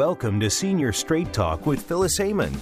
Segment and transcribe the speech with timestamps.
[0.00, 2.54] Welcome to Senior Straight Talk with Phyllis Amon,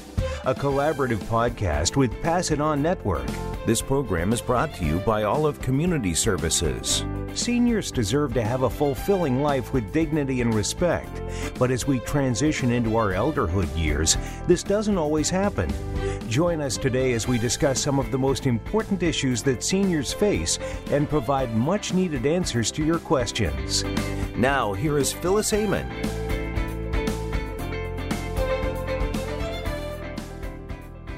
[0.44, 3.28] a collaborative podcast with Pass It On Network.
[3.64, 7.04] This program is brought to you by Olive Community Services.
[7.34, 11.22] Seniors deserve to have a fulfilling life with dignity and respect,
[11.60, 14.16] but as we transition into our elderhood years,
[14.48, 15.72] this doesn't always happen.
[16.28, 20.58] Join us today as we discuss some of the most important issues that seniors face
[20.90, 23.84] and provide much needed answers to your questions.
[24.34, 25.88] Now, here is Phyllis Amon.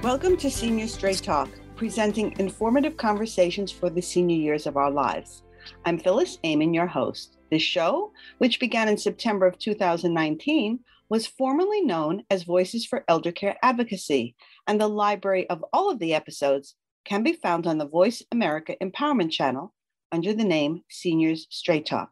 [0.03, 5.43] Welcome to Senior Straight Talk, presenting informative conversations for the senior years of our lives.
[5.85, 7.37] I'm Phyllis Amon, your host.
[7.51, 13.31] This show, which began in September of 2019, was formerly known as Voices for Elder
[13.31, 14.35] Care Advocacy,
[14.67, 18.77] and the library of all of the episodes can be found on the Voice America
[18.83, 19.75] Empowerment Channel
[20.13, 22.11] under the name Seniors Straight Talk,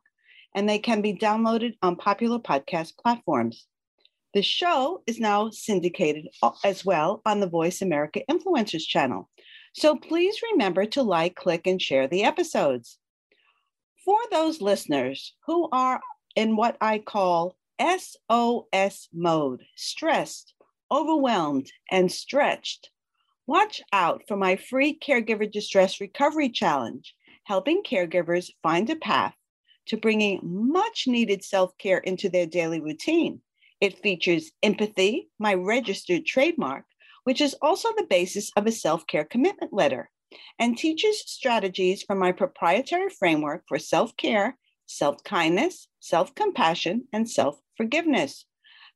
[0.55, 3.67] and they can be downloaded on popular podcast platforms.
[4.35, 9.31] The show is now syndicated uh, as well on the Voice America Influencers channel.
[9.73, 12.99] So please remember to like, click, and share the episodes.
[14.05, 16.01] For those listeners who are
[16.37, 20.55] in what I call SOS mode, stressed,
[20.91, 22.91] overwhelmed, and stretched,
[23.47, 29.35] watch out for my free Caregiver Distress Recovery Challenge, helping caregivers find a path
[29.87, 33.41] to bringing much needed self care into their daily routine.
[33.81, 36.85] It features empathy, my registered trademark,
[37.23, 40.11] which is also the basis of a self care commitment letter,
[40.59, 47.31] and teaches strategies from my proprietary framework for self care, self kindness, self compassion, and
[47.31, 48.45] self forgiveness.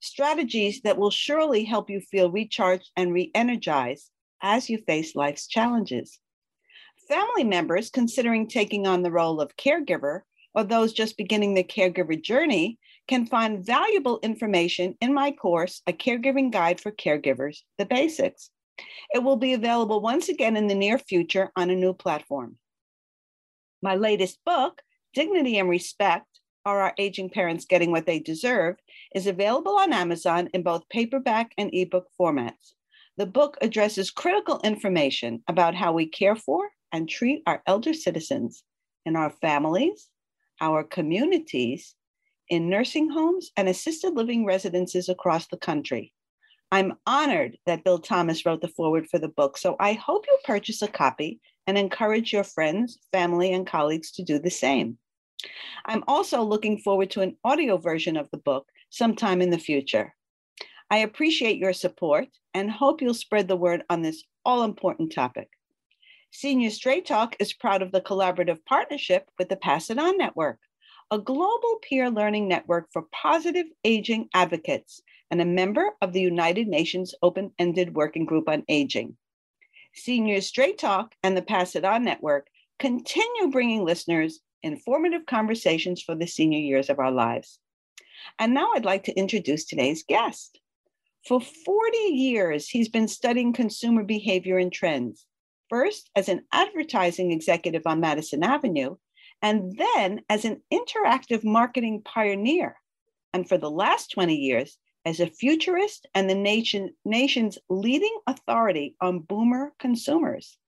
[0.01, 4.11] Strategies that will surely help you feel recharged and re energized
[4.43, 6.19] as you face life's challenges.
[7.09, 10.23] Family members considering taking on the role of caregiver
[10.55, 15.93] or those just beginning the caregiver journey can find valuable information in my course, A
[15.93, 18.51] Caregiving Guide for Caregivers The Basics.
[19.15, 22.57] It will be available once again in the near future on a new platform.
[23.83, 24.81] My latest book,
[25.15, 26.27] Dignity and Respect
[26.65, 28.77] Are Our Aging Parents Getting What They Deserve,
[29.15, 32.75] is available on Amazon in both paperback and ebook formats.
[33.19, 38.65] The book addresses critical information about how we care for and treat our elder citizens
[39.05, 40.09] in our families,
[40.61, 41.95] our communities,
[42.49, 46.13] in nursing homes and assisted living residences across the country.
[46.71, 50.39] I'm honored that Bill Thomas wrote the foreword for the book, so I hope you'll
[50.45, 54.99] purchase a copy and encourage your friends, family, and colleagues to do the same.
[55.85, 60.15] I'm also looking forward to an audio version of the book sometime in the future.
[60.91, 65.49] I appreciate your support and hope you'll spread the word on this all important topic.
[66.31, 70.59] Senior Straight Talk is proud of the collaborative partnership with the Pass It On Network,
[71.13, 76.67] a global peer learning network for positive aging advocates and a member of the United
[76.67, 79.15] Nations Open Ended Working Group on Aging.
[79.93, 82.47] Senior Straight Talk and the Pass It On Network
[82.79, 87.59] continue bringing listeners informative conversations for the senior years of our lives.
[88.39, 90.61] And now I'd like to introduce today's guest.
[91.29, 95.27] For 40 years, he's been studying consumer behavior and trends
[95.69, 98.97] first as an advertising executive on Madison Avenue,
[99.43, 102.77] and then as an interactive marketing pioneer.
[103.35, 108.95] And for the last 20 years, as a futurist and the nation, nation's leading authority
[109.01, 110.59] on boomer consumers.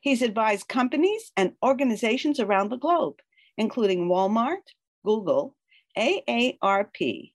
[0.00, 3.20] He's advised companies and organizations around the globe,
[3.58, 4.62] including Walmart,
[5.04, 5.54] Google,
[5.98, 7.32] AARP,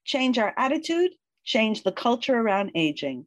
[0.05, 1.11] Change our attitude,
[1.43, 3.25] change the culture around aging.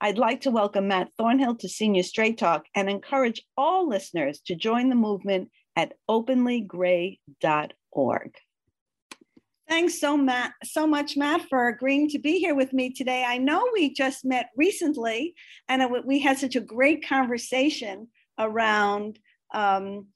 [0.00, 4.56] I'd like to welcome Matt Thornhill to Senior Straight Talk and encourage all listeners to
[4.56, 8.34] join the movement at openlygray.org.
[9.70, 13.24] Thanks so, Matt, so much, Matt, for agreeing to be here with me today.
[13.24, 15.36] I know we just met recently,
[15.68, 19.20] and we had such a great conversation around
[19.54, 20.08] um,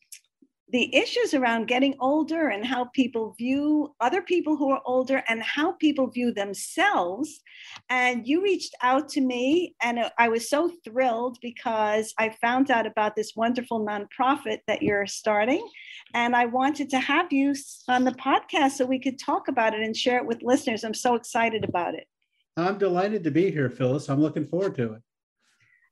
[0.74, 5.40] the issues around getting older and how people view other people who are older and
[5.40, 7.42] how people view themselves.
[7.90, 12.88] And you reached out to me, and I was so thrilled because I found out
[12.88, 15.64] about this wonderful nonprofit that you're starting.
[16.12, 17.54] And I wanted to have you
[17.86, 20.82] on the podcast so we could talk about it and share it with listeners.
[20.82, 22.08] I'm so excited about it.
[22.56, 24.08] I'm delighted to be here, Phyllis.
[24.08, 25.02] I'm looking forward to it.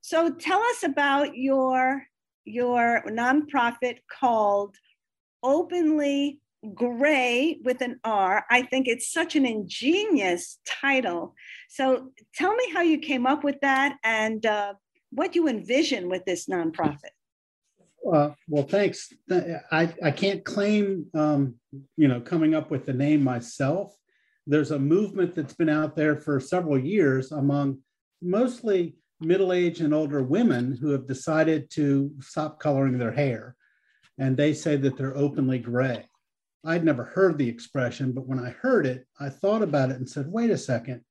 [0.01, 2.03] So tell us about your
[2.45, 4.77] your nonprofit called
[5.43, 6.41] Openly
[6.75, 8.45] Gray with an R.
[8.51, 11.35] I think it's such an ingenious title.
[11.69, 14.75] So tell me how you came up with that and uh,
[15.11, 17.11] what you envision with this nonprofit.
[18.11, 19.13] Uh, well, thanks.
[19.31, 21.55] I, I can't claim, um,
[21.97, 23.97] you know, coming up with the name myself.
[24.47, 27.79] There's a movement that's been out there for several years among
[28.21, 33.57] mostly middle aged and older women who have decided to stop coloring their hair.
[34.19, 36.05] And they say that they're openly gray.
[36.65, 40.09] I'd never heard the expression, but when I heard it, I thought about it and
[40.09, 41.03] said, wait a second,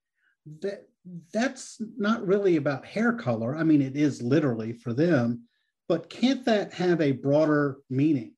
[0.61, 0.87] that,
[1.33, 3.55] that's not really about hair color.
[3.55, 5.43] I mean, it is literally for them,
[5.89, 8.33] but can't that have a broader meaning?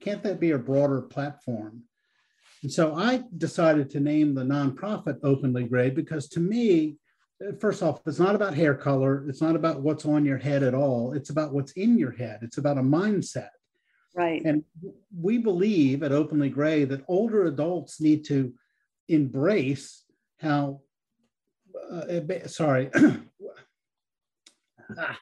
[0.00, 1.82] Can't that be a broader platform?
[2.62, 6.96] And so I decided to name the nonprofit Openly Gray because to me,
[7.60, 9.28] first off, it's not about hair color.
[9.28, 11.12] It's not about what's on your head at all.
[11.12, 12.40] It's about what's in your head.
[12.42, 13.50] It's about a mindset.
[14.14, 14.42] Right.
[14.44, 14.64] And
[15.18, 18.54] we believe at Openly Gray that older adults need to
[19.08, 20.04] embrace
[20.40, 20.80] how,
[21.90, 22.90] uh, sorry.
[24.98, 25.18] ah,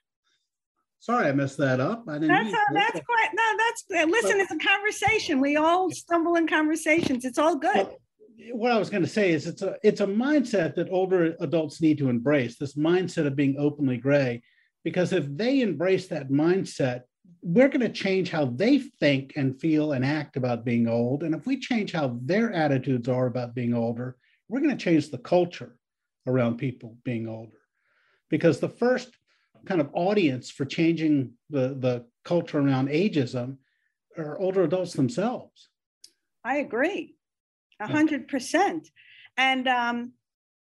[1.01, 2.05] sorry, I messed that up.
[2.09, 2.29] I didn't.
[2.29, 5.41] That's, a, that's quite, no, that's, listen, but, it's a conversation.
[5.41, 7.25] We all stumble in conversations.
[7.25, 7.75] It's all good.
[7.75, 7.99] But,
[8.53, 11.81] what I was going to say is it's a it's a mindset that older adults
[11.81, 12.57] need to embrace.
[12.57, 14.43] This mindset of being openly gray,
[14.83, 17.03] because if they embrace that mindset,
[17.43, 21.23] we're going to change how they think and feel and act about being old.
[21.23, 24.17] And if we change how their attitudes are about being older,
[24.49, 25.77] we're going to change the culture
[26.27, 27.59] around people being older.
[28.31, 29.11] Because the first
[29.67, 33.59] kind of audience for changing the, the culture around ageism
[34.17, 35.69] are older adults themselves.
[36.45, 37.15] I agree.
[37.81, 38.89] A hundred percent.
[39.37, 40.13] And um,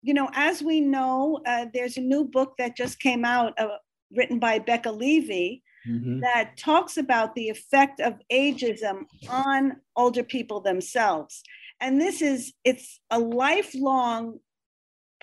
[0.02, 3.78] you know, as we know, uh, there's a new book that just came out, uh,
[4.16, 6.20] written by Becca Levy, mm-hmm.
[6.20, 11.42] that talks about the effect of ageism on older people themselves.
[11.80, 14.40] And this is it's a lifelong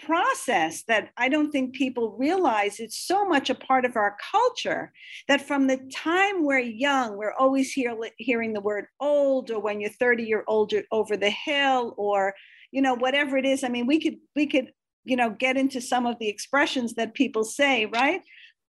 [0.04, 4.92] process that I don't think people realize it's so much a part of our culture
[5.28, 9.80] that from the time we're young, we're always hear, hearing the word old, or when
[9.80, 12.34] you're 30, you're older over the hill, or
[12.72, 13.64] you know, whatever it is.
[13.64, 14.74] I mean, we could we could,
[15.06, 18.22] you know, get into some of the expressions that people say, right?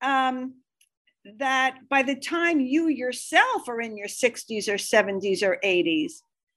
[0.02, 0.56] Um,
[1.40, 6.16] that by the time you yourself are in your 60s or 70s or 80s,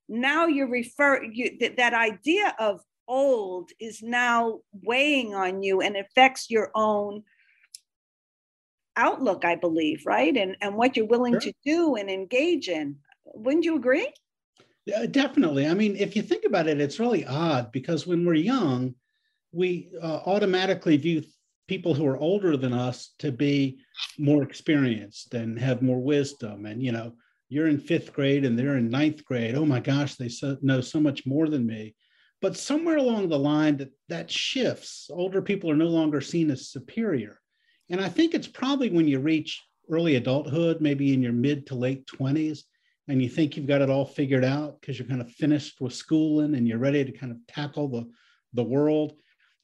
[0.08, 5.96] now you refer you, that, that idea of old is now weighing on you and
[5.96, 7.22] affects your own
[8.96, 10.36] outlook i believe right?
[10.36, 11.40] And and what you're willing sure.
[11.40, 12.96] to do and engage in.
[13.25, 14.12] Wouldn't you agree?
[14.86, 15.66] Yeah, definitely.
[15.66, 18.94] I mean if you think about it it's really odd because when we're young
[19.52, 21.22] we uh, automatically view
[21.68, 23.78] people who are older than us to be
[24.18, 26.66] more experienced and have more wisdom.
[26.66, 27.12] And you know
[27.48, 29.54] you're in fifth grade and they're in ninth grade.
[29.54, 31.94] Oh my gosh they so, know so much more than me
[32.43, 35.09] but somewhere along the line that that shifts.
[35.11, 37.40] Older people are no longer seen as superior.
[37.90, 41.76] And i think it's probably when you reach early adulthood maybe in your mid to
[41.76, 42.64] late 20s
[43.09, 45.93] and you think you've got it all figured out because you're kind of finished with
[45.93, 48.05] schooling and you're ready to kind of tackle the
[48.52, 49.12] the world.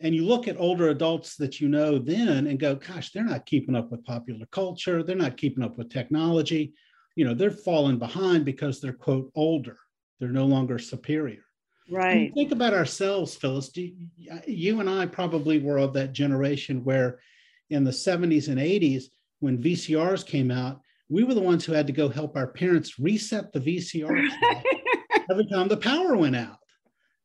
[0.01, 3.47] And you look at older adults that you know then and go gosh they're not
[3.47, 5.03] keeping up with popular culture.
[5.03, 6.75] They're not keeping up with technology.
[7.17, 9.79] You know they're falling behind because they're quote older.
[10.19, 11.43] They're no longer superior
[11.93, 12.33] Right.
[12.35, 13.77] think about ourselves, Phyllis.
[13.77, 13.95] You,
[14.47, 17.21] you and I probably were of that generation where
[17.71, 19.05] in the 70s and 80s,
[19.41, 22.99] when VCRs came out, we were the ones who had to go help our parents
[22.99, 24.29] reset the VCR
[25.31, 26.59] every time the power went out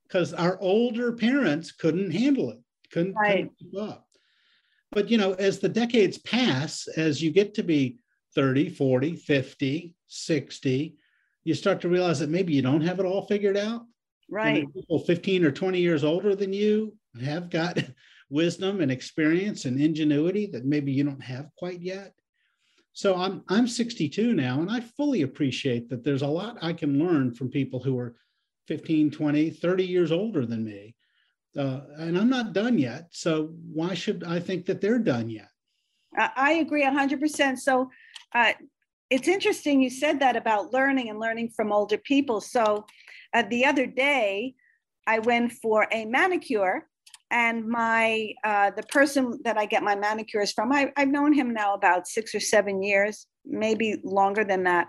[0.04, 2.60] because our older parents couldn't handle it,
[2.92, 3.32] couldn't, right.
[3.32, 4.08] couldn't keep up.
[4.92, 8.00] But you know, as the decades pass, as you get to be
[8.36, 10.98] 30, 40, 50, 60,
[11.44, 13.84] you start to realize that maybe you don't have it all figured out.
[14.30, 14.72] Right.
[14.74, 16.94] people 15 or 20 years older than you
[17.24, 17.80] have got
[18.30, 22.14] wisdom and experience and ingenuity that maybe you don't have quite yet.
[22.94, 27.00] So I'm I'm 62 now and I fully appreciate that there's a lot I can
[27.00, 28.16] learn from people who are
[28.68, 30.96] 15, 20, 30 years older than me.
[31.58, 33.08] Uh, and I'm not done yet.
[33.12, 35.48] So why should I think that they're done yet?
[36.18, 37.58] I agree 100%.
[37.60, 37.90] So
[38.34, 38.54] uh,
[39.10, 42.42] it's interesting you said that about learning and learning from older people.
[42.42, 42.86] So
[43.34, 44.56] uh, the other day,
[45.06, 46.88] I went for a manicure
[47.30, 51.54] and my uh, the person that i get my manicures from I, i've known him
[51.54, 54.88] now about six or seven years maybe longer than that.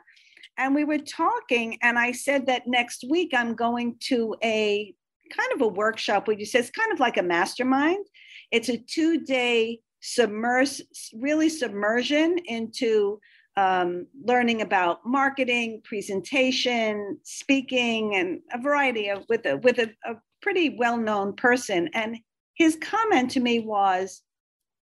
[0.57, 4.95] And we were talking and i said that next week i'm going to a
[5.28, 8.04] kind of a workshop where you say it's kind of like a mastermind.
[8.50, 10.80] It's a two day submerse
[11.14, 13.21] really submersion into
[13.59, 20.15] um, learning about marketing presentation speaking and a variety of with a with a, a
[20.41, 22.17] pretty well-known person and
[22.59, 24.23] his comment to me was,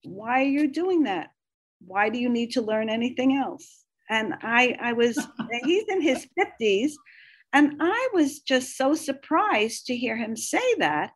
[0.04, 1.30] Why are you doing that?
[1.84, 3.84] Why do you need to learn anything else?
[4.08, 5.18] And I, I was,
[5.64, 6.92] he's in his 50s.
[7.52, 11.10] And I was just so surprised to hear him say that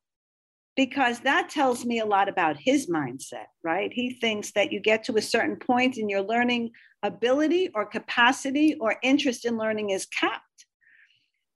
[0.76, 3.92] because that tells me a lot about his mindset, right?
[3.92, 6.70] He thinks that you get to a certain point in your learning
[7.02, 10.66] ability or capacity or interest in learning is capped.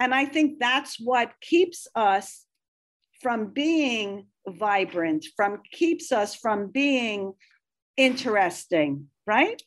[0.01, 2.45] And I think that's what keeps us
[3.21, 7.35] from being vibrant, from keeps us from being
[7.97, 9.63] interesting, right?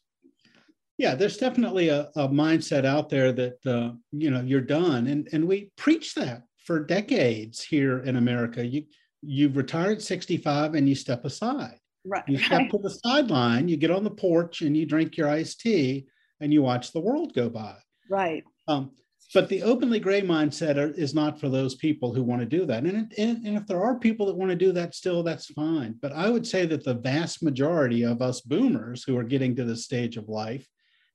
[0.97, 5.27] Yeah, there's definitely a, a mindset out there that uh, you know you're done, and
[5.33, 8.65] and we preach that for decades here in America.
[8.65, 8.83] You
[9.21, 11.79] you retire at 65 and you step aside.
[12.05, 12.23] Right.
[12.27, 12.71] You step right.
[12.71, 16.07] to the sideline, you get on the porch and you drink your iced tea
[16.39, 17.75] and you watch the world go by.
[18.09, 18.43] Right.
[18.67, 18.91] Um,
[19.33, 22.65] but the openly gray mindset are, is not for those people who want to do
[22.67, 22.83] that.
[22.83, 25.95] And, and, and if there are people that want to do that still, that's fine.
[25.99, 29.65] But I would say that the vast majority of us boomers who are getting to
[29.65, 30.67] this stage of life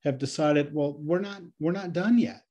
[0.03, 2.43] have decided, well, we're not, we're not done yet.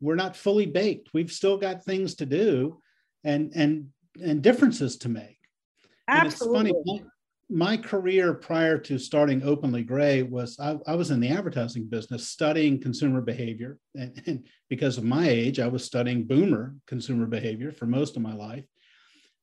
[0.00, 1.10] We're not fully baked.
[1.12, 2.80] We've still got things to do
[3.22, 3.88] and, and,
[4.22, 5.36] and differences to make.
[6.08, 6.58] Absolutely.
[6.58, 7.04] And it's funny,
[7.50, 12.28] my career prior to starting Openly Gray was I, I, was in the advertising business
[12.28, 13.78] studying consumer behavior.
[13.94, 18.22] And, and, because of my age, I was studying boomer consumer behavior for most of
[18.22, 18.64] my life.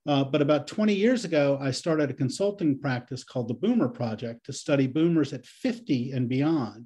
[0.07, 4.45] Uh, but about 20 years ago, I started a consulting practice called the Boomer Project
[4.45, 6.85] to study boomers at 50 and beyond.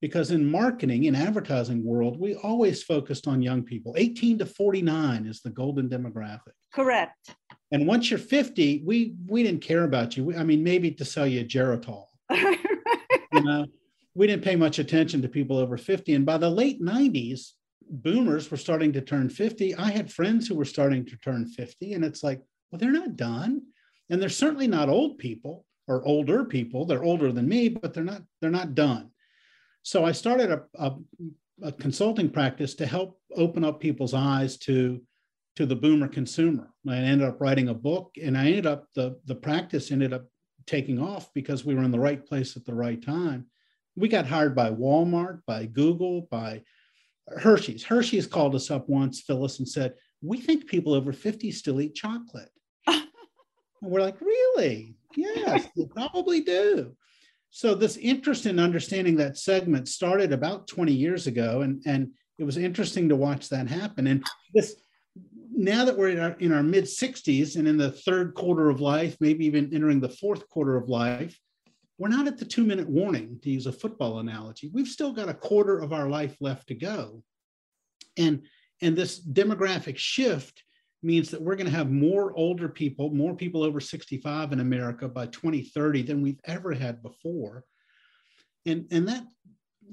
[0.00, 3.94] Because in marketing, in advertising world, we always focused on young people.
[3.96, 6.52] 18 to 49 is the golden demographic.
[6.72, 7.34] Correct.
[7.74, 10.32] And once you're 50, we we didn't care about you.
[10.36, 12.04] I mean, maybe to sell you Geritol.
[12.30, 13.66] you know,
[14.14, 16.14] we didn't pay much attention to people over 50.
[16.14, 17.48] And by the late 90s,
[17.90, 19.74] boomers were starting to turn 50.
[19.74, 22.40] I had friends who were starting to turn 50, and it's like,
[22.70, 23.62] well, they're not done.
[24.08, 26.86] And they're certainly not old people or older people.
[26.86, 29.10] They're older than me, but they're not, they're not done.
[29.82, 30.92] So I started a, a,
[31.60, 35.02] a consulting practice to help open up people's eyes to
[35.56, 36.70] to the boomer consumer.
[36.88, 40.26] I ended up writing a book and I ended up, the, the practice ended up
[40.66, 43.46] taking off because we were in the right place at the right time.
[43.96, 46.62] We got hired by Walmart, by Google, by
[47.28, 47.84] Hershey's.
[47.84, 51.94] Hershey's called us up once, Phyllis, and said, We think people over 50 still eat
[51.94, 52.50] chocolate.
[52.86, 53.06] and
[53.82, 54.96] we're like, Really?
[55.16, 56.96] Yes, they probably do.
[57.50, 62.42] So, this interest in understanding that segment started about 20 years ago, and, and it
[62.42, 64.08] was interesting to watch that happen.
[64.08, 64.74] And this
[65.56, 68.80] now that we're in our, in our mid 60s and in the third quarter of
[68.80, 71.38] life, maybe even entering the fourth quarter of life,
[71.98, 74.70] we're not at the two minute warning, to use a football analogy.
[74.72, 77.22] We've still got a quarter of our life left to go.
[78.16, 78.42] And,
[78.82, 80.62] and this demographic shift
[81.02, 85.08] means that we're going to have more older people, more people over 65 in America
[85.08, 87.64] by 2030 than we've ever had before.
[88.66, 89.24] And, and that,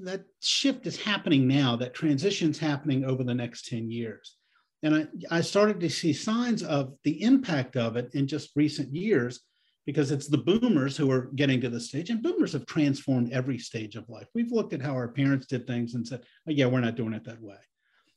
[0.00, 4.36] that shift is happening now, that transition's happening over the next 10 years.
[4.82, 8.94] And I, I started to see signs of the impact of it in just recent
[8.94, 9.40] years
[9.86, 13.58] because it's the boomers who are getting to the stage and boomers have transformed every
[13.58, 14.26] stage of life.
[14.34, 17.14] We've looked at how our parents did things and said oh, yeah we're not doing
[17.14, 17.56] it that way.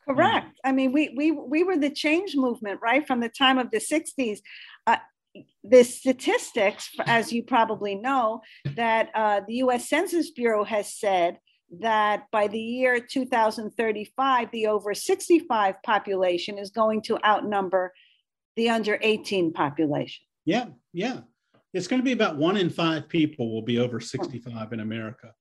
[0.07, 0.45] Correct.
[0.45, 3.71] Um, i mean we we we were the change movement right from the time of
[3.71, 4.39] the 60s
[4.85, 4.97] uh,
[5.63, 8.41] the statistics as you probably know
[8.75, 11.39] that uh, the us census bureau has said
[11.79, 17.93] that by the year 2035, the over 65 population is going to outnumber
[18.55, 20.23] the under 18 population.
[20.45, 21.21] Yeah, yeah.
[21.73, 25.33] It's going to be about one in five people will be over 65 in America.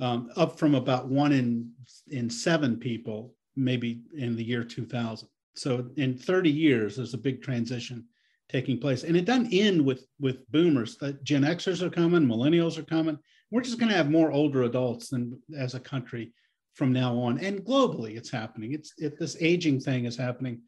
[0.00, 1.70] um, up from about one in
[2.10, 5.28] in seven people maybe in the year 2000.
[5.54, 8.04] So in 30 years, there's a big transition
[8.50, 10.96] taking place, and it doesn't end with with boomers.
[10.98, 13.18] That Gen Xers are coming, millennials are coming.
[13.50, 16.32] We're just going to have more older adults than as a country
[16.74, 18.72] from now on, and globally, it's happening.
[18.74, 20.60] It's it, this aging thing is happening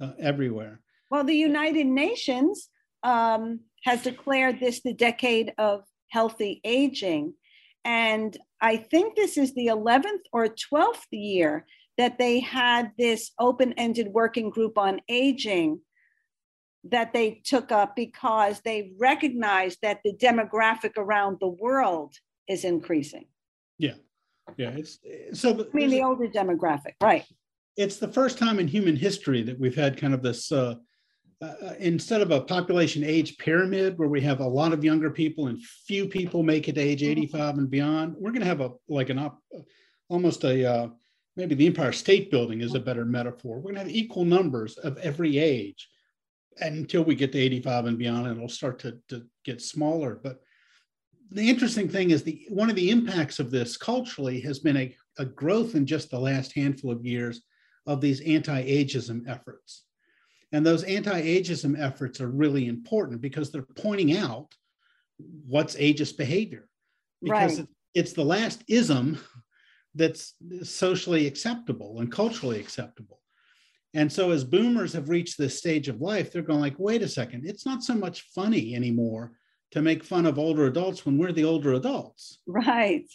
[0.00, 0.80] uh, everywhere.
[1.10, 2.68] Well, the United Nations
[3.02, 7.34] um, has declared this the decade of healthy aging.
[7.84, 13.72] And I think this is the 11th or 12th year that they had this open
[13.74, 15.80] ended working group on aging
[16.84, 22.14] that they took up because they recognized that the demographic around the world
[22.48, 23.26] is increasing.
[23.78, 23.94] Yeah.
[24.56, 24.70] Yeah.
[24.70, 24.98] It's
[25.32, 27.24] so, I mean, the older demographic, right.
[27.76, 30.76] It's the first time in human history that we've had kind of this uh,
[31.40, 35.46] uh, instead of a population age pyramid where we have a lot of younger people
[35.46, 37.12] and few people make it to age mm-hmm.
[37.12, 39.38] 85 and beyond, we're going to have a like an op,
[40.08, 40.88] almost a uh,
[41.36, 43.56] maybe the Empire State Building is a better metaphor.
[43.56, 45.88] We're going to have equal numbers of every age
[46.60, 50.18] until we get to 85 and beyond, it'll start to, to get smaller.
[50.22, 50.40] But
[51.30, 54.96] the interesting thing is the one of the impacts of this culturally has been a,
[55.18, 57.42] a growth in just the last handful of years
[57.86, 59.84] of these anti-ageism efforts
[60.52, 64.54] and those anti ageism efforts are really important because they're pointing out
[65.46, 66.68] what's ageist behavior.
[67.22, 67.68] Because right.
[67.94, 69.18] it's the last ism
[69.94, 73.20] that's socially acceptable and culturally acceptable.
[73.94, 77.08] And so as boomers have reached this stage of life, they're going like, wait a
[77.08, 79.32] second, it's not so much funny anymore
[79.70, 82.40] to make fun of older adults when we're the older adults.
[82.46, 83.10] Right.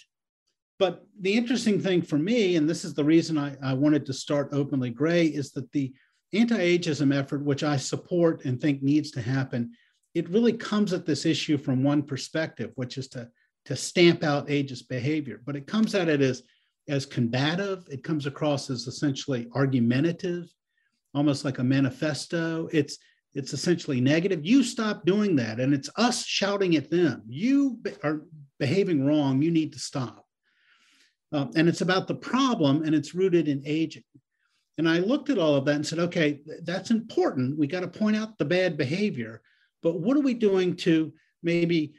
[0.80, 4.14] But the interesting thing for me, and this is the reason I, I wanted to
[4.14, 5.94] start Openly Gray, is that the
[6.34, 9.72] anti-ageism effort, which I support and think needs to happen,
[10.16, 13.30] it really comes at this issue from one perspective, which is to,
[13.66, 15.42] to stamp out ageist behavior.
[15.46, 16.44] But it comes at it as,
[16.88, 17.88] as combative.
[17.90, 20.52] It comes across as essentially argumentative,
[21.14, 22.68] almost like a manifesto.
[22.72, 22.98] It's
[23.34, 24.46] it's essentially negative.
[24.46, 27.24] You stop doing that, and it's us shouting at them.
[27.28, 28.22] You are
[28.60, 29.42] behaving wrong.
[29.42, 30.26] You need to stop.
[31.32, 34.04] Um, and it's about the problem, and it's rooted in aging.
[34.78, 37.58] And I looked at all of that and said, okay, that's important.
[37.58, 39.42] We got to point out the bad behavior,
[39.82, 41.94] but what are we doing to maybe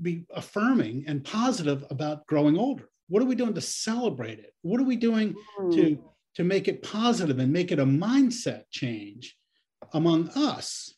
[0.00, 2.88] be affirming and positive about growing older?
[3.08, 4.54] What are we doing to celebrate it?
[4.62, 5.34] What are we doing
[5.72, 5.98] to,
[6.36, 9.36] to make it positive and make it a mindset change
[9.92, 10.94] among us?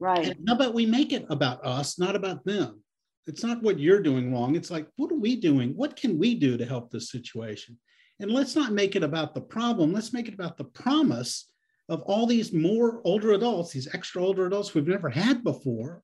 [0.00, 0.28] Right.
[0.28, 2.82] And how about we make it about us, not about them?
[3.26, 4.56] It's not what you're doing wrong.
[4.56, 5.76] It's like, what are we doing?
[5.76, 7.78] What can we do to help this situation?
[8.20, 9.92] And let's not make it about the problem.
[9.92, 11.52] Let's make it about the promise
[11.88, 16.02] of all these more older adults, these extra older adults we've never had before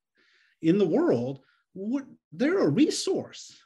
[0.62, 1.40] in the world.
[1.72, 3.58] What, they're a resource.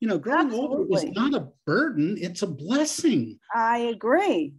[0.00, 0.76] You know, growing Absolutely.
[0.76, 3.38] older is not a burden, it's a blessing.
[3.54, 4.54] I agree.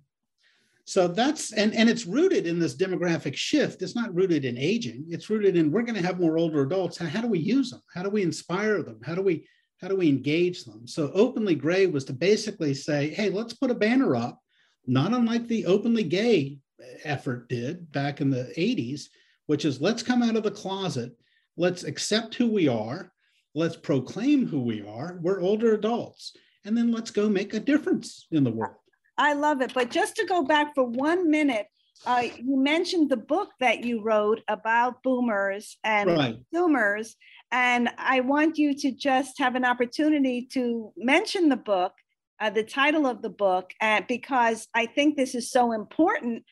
[0.86, 3.84] So that's and and it's rooted in this demographic shift.
[3.84, 5.06] It's not rooted in aging.
[5.10, 6.98] It's rooted in we're going to have more older adults.
[6.98, 7.82] How, how do we use them?
[7.94, 9.00] How do we inspire them?
[9.06, 9.48] How do we
[9.80, 10.88] how do we engage them?
[10.88, 14.40] So openly gray was to basically say, hey, let's put a banner up,
[14.88, 16.58] not unlike the openly gay
[17.04, 19.04] effort did back in the 80s,
[19.46, 21.12] which is let's come out of the closet,
[21.56, 23.12] let's accept who we are,
[23.56, 25.20] let's proclaim who we are.
[25.22, 26.36] We're older adults,
[26.66, 28.76] and then let's go make a difference in the world.
[29.18, 29.74] I love it.
[29.74, 31.68] But just to go back for one minute,
[32.06, 36.38] uh, you mentioned the book that you wrote about boomers and right.
[36.52, 37.16] consumers.
[37.52, 41.94] And I want you to just have an opportunity to mention the book,
[42.40, 46.44] uh, the title of the book, uh, because I think this is so important.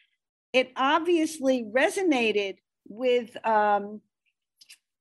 [0.51, 2.57] It obviously resonated
[2.87, 4.01] with, um,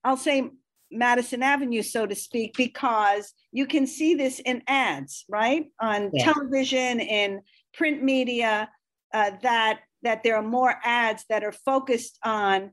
[0.05, 0.51] I'll say,
[0.91, 5.67] Madison Avenue, so to speak, because you can see this in ads, right?
[5.81, 6.33] On yeah.
[6.33, 7.41] television, in
[7.75, 8.69] print media,
[9.13, 12.71] uh, that that there are more ads that are focused on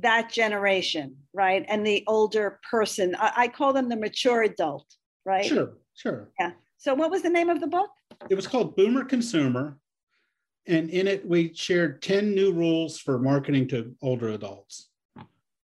[0.00, 1.64] that generation, right?
[1.68, 3.14] And the older person.
[3.18, 4.86] I, I call them the mature adult,
[5.24, 5.44] right?
[5.44, 6.30] Sure, sure.
[6.38, 6.52] Yeah.
[6.78, 7.90] So, what was the name of the book?
[8.30, 9.78] It was called Boomer Consumer.
[10.66, 14.88] And in it, we shared 10 new rules for marketing to older adults.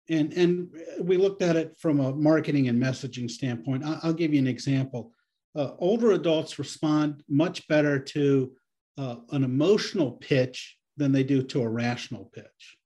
[0.09, 0.69] And, and
[1.01, 3.83] we looked at it from a marketing and messaging standpoint.
[3.85, 5.11] I'll, give you an example.
[5.55, 8.51] Uh, older adults respond much better to
[8.97, 12.77] uh, an emotional pitch than they do to a rational pitch.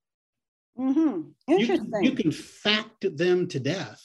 [0.78, 1.22] Mm-hmm.
[1.48, 1.92] Interesting.
[2.02, 4.02] You, you, can fact them to death,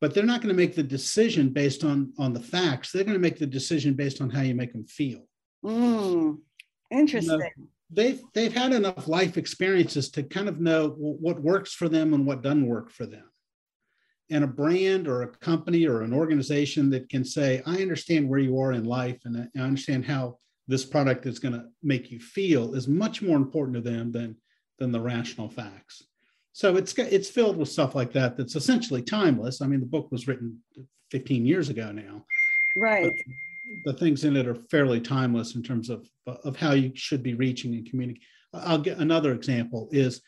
[0.00, 2.92] but they're not going to make the decision based on on the facts.
[2.92, 5.26] They're going to make the decision based on how you make them feel.
[5.64, 6.38] Mm.
[6.90, 7.32] Interesting.
[7.32, 11.88] You know, they've they've had enough life experiences to kind of know what works for
[11.88, 13.24] them and what doesn't work for them.
[14.30, 18.38] and a brand or a company or an organization that can say, I understand where
[18.38, 22.20] you are in life and I understand how this product is going to make you
[22.20, 24.36] feel is much more important to them than,
[24.78, 26.02] than the rational facts.
[26.52, 29.62] So it's, it's filled with stuff like that that's essentially timeless.
[29.62, 30.60] I mean, the book was written
[31.10, 32.26] 15 years ago now.
[32.76, 33.14] Right.
[33.84, 37.34] The things in it are fairly timeless in terms of, of how you should be
[37.34, 38.26] reaching and communicating.
[38.54, 40.22] I'll get another example is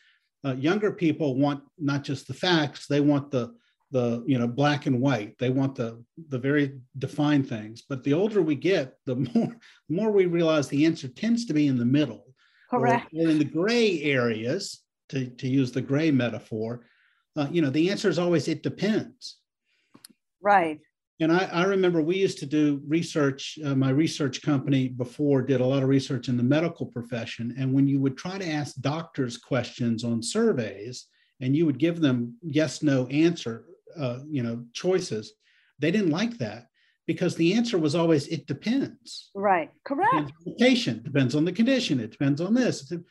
[0.45, 3.53] uh, younger people want not just the facts, they want the
[3.91, 5.37] the you know black and white.
[5.37, 7.83] They want the the very defined things.
[7.87, 9.55] But the older we get the more
[9.89, 12.25] the more we realize the answer tends to be in the middle.
[12.69, 13.13] Correct.
[13.13, 16.85] Or, or in the gray areas to, to use the gray metaphor
[17.35, 19.37] uh, you know the answer is always it depends.
[20.41, 20.79] Right
[21.21, 25.61] and I, I remember we used to do research uh, my research company before did
[25.61, 27.53] a lot of research in the medical profession.
[27.59, 31.05] And when you would try to ask doctors questions on surveys
[31.39, 33.65] and you would give them yes no answer
[33.97, 35.33] uh, you know choices
[35.77, 36.67] they didn't like that
[37.05, 39.29] because the answer was always it depends.
[39.35, 39.69] Right.
[39.85, 40.31] Correct.
[40.45, 42.91] The patient depends on the condition it depends on this.
[42.91, 43.01] Right.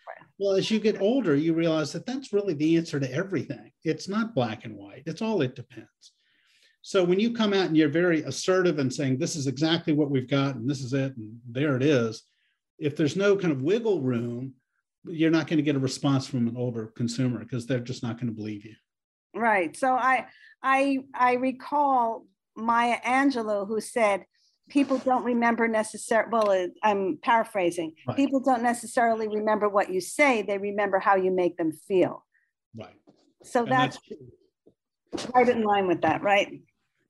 [0.40, 3.70] well as you get older you realize that that's really the answer to everything.
[3.84, 5.04] It's not black and white.
[5.06, 6.12] It's all it depends
[6.82, 10.10] so when you come out and you're very assertive and saying this is exactly what
[10.10, 12.22] we've got and this is it and there it is
[12.78, 14.54] if there's no kind of wiggle room
[15.06, 18.16] you're not going to get a response from an older consumer because they're just not
[18.16, 18.74] going to believe you.
[19.34, 19.76] Right.
[19.76, 20.26] So i
[20.62, 24.24] I I recall Maya Angelou who said
[24.68, 27.94] people don't remember necessarily well uh, i'm paraphrasing.
[28.06, 28.16] Right.
[28.16, 32.26] people don't necessarily remember what you say they remember how you make them feel.
[32.76, 32.94] Right.
[33.42, 33.98] So that's,
[35.12, 36.60] that's, right in line with that right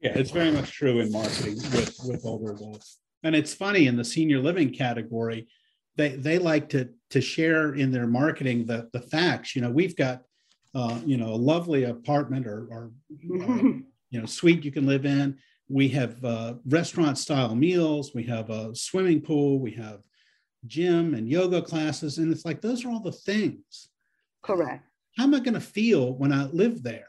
[0.00, 3.96] yeah it's very much true in marketing with with older adults and it's funny in
[3.96, 5.46] the senior living category
[5.96, 9.96] they they like to to share in their marketing the the facts you know we've
[9.96, 10.22] got
[10.74, 12.92] uh, you know, a lovely apartment or, or
[13.42, 13.54] uh,
[14.10, 15.36] you know, suite you can live in.
[15.68, 18.12] We have uh, restaurant style meals.
[18.14, 19.58] We have a swimming pool.
[19.58, 20.00] We have
[20.66, 22.18] gym and yoga classes.
[22.18, 23.88] And it's like, those are all the things.
[24.42, 24.84] Correct.
[25.16, 27.08] How am I going to feel when I live there?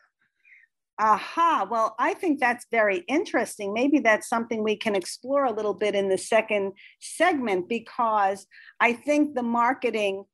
[1.02, 1.68] Aha.
[1.70, 3.74] Well, I think that's very interesting.
[3.74, 8.46] Maybe that's something we can explore a little bit in the second segment because
[8.80, 10.26] I think the marketing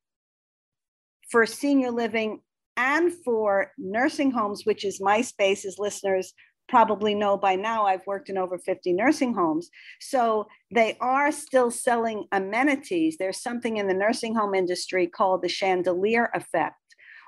[1.30, 2.42] for senior living
[2.76, 6.34] and for nursing homes, which is my space, as listeners
[6.68, 9.70] probably know by now, I've worked in over 50 nursing homes.
[10.00, 13.16] So they are still selling amenities.
[13.18, 16.76] There's something in the nursing home industry called the chandelier effect,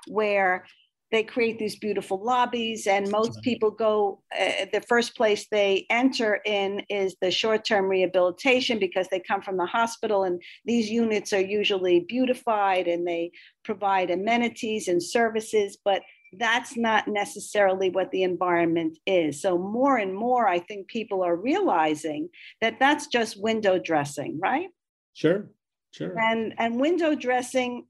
[0.07, 0.65] where
[1.11, 6.39] they create these beautiful lobbies and most people go uh, the first place they enter
[6.45, 11.41] in is the short-term rehabilitation because they come from the hospital and these units are
[11.41, 13.31] usually beautified and they
[13.63, 16.01] provide amenities and services but
[16.39, 19.41] that's not necessarily what the environment is.
[19.41, 22.29] So more and more i think people are realizing
[22.61, 24.69] that that's just window dressing right?
[25.13, 25.49] Sure
[25.91, 26.17] sure.
[26.17, 27.85] And and window dressing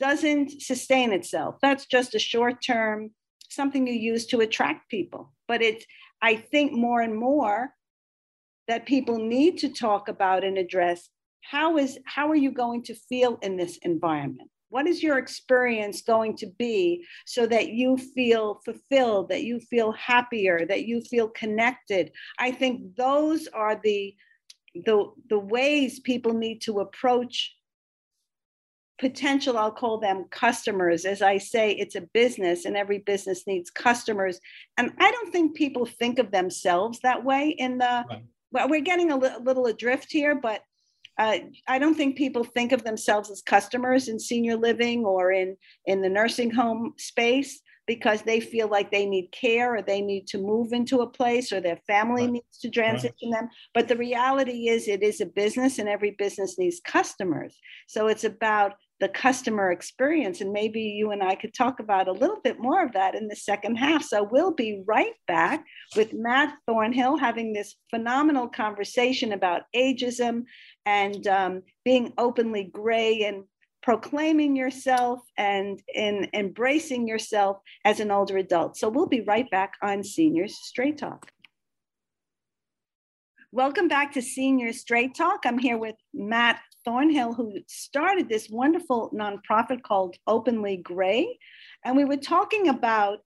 [0.00, 1.56] doesn't sustain itself.
[1.60, 3.10] That's just a short term,
[3.48, 5.32] something you use to attract people.
[5.46, 5.84] But it's,
[6.22, 7.74] I think, more and more
[8.68, 11.08] that people need to talk about and address
[11.42, 16.02] how is how are you going to feel in this environment what is your experience
[16.02, 21.28] going to be so that you feel fulfilled that you feel happier that you feel
[21.28, 24.14] connected i think those are the
[24.84, 27.54] the the ways people need to approach
[28.98, 31.04] potential, I'll call them customers.
[31.04, 34.40] As I say, it's a business and every business needs customers.
[34.76, 38.24] And I don't think people think of themselves that way in the, right.
[38.50, 40.62] well, we're getting a li- little adrift here, but
[41.18, 45.56] uh, I don't think people think of themselves as customers in senior living or in,
[45.86, 50.26] in the nursing home space because they feel like they need care or they need
[50.28, 52.32] to move into a place or their family right.
[52.32, 53.40] needs to transition right.
[53.40, 53.48] them.
[53.74, 57.56] But the reality is, it is a business and every business needs customers.
[57.88, 60.40] So it's about the customer experience.
[60.40, 63.28] And maybe you and I could talk about a little bit more of that in
[63.28, 64.02] the second half.
[64.02, 65.64] So we'll be right back
[65.96, 70.44] with Matt Thornhill having this phenomenal conversation about ageism
[70.84, 73.44] and um, being openly gray and
[73.82, 78.76] proclaiming yourself and in embracing yourself as an older adult.
[78.76, 81.30] So we'll be right back on Seniors Straight Talk.
[83.50, 85.40] Welcome back to Seniors Straight Talk.
[85.46, 91.38] I'm here with Matt Thornhill, who started this wonderful nonprofit called Openly Gray.
[91.84, 93.18] And we were talking about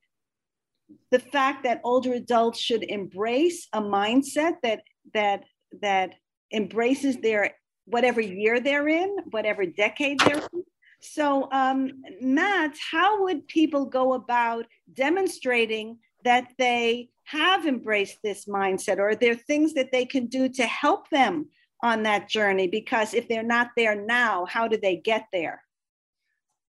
[1.12, 4.80] the fact that older adults should embrace a mindset that
[5.14, 5.44] that
[5.80, 6.14] that
[6.52, 7.52] embraces their
[7.84, 10.64] whatever year they're in, whatever decade they're in.
[11.00, 18.98] So, um, Matt, how would people go about demonstrating that they have embraced this mindset
[18.98, 21.46] or are there things that they can do to help them
[21.82, 25.62] on that journey because if they're not there now how do they get there?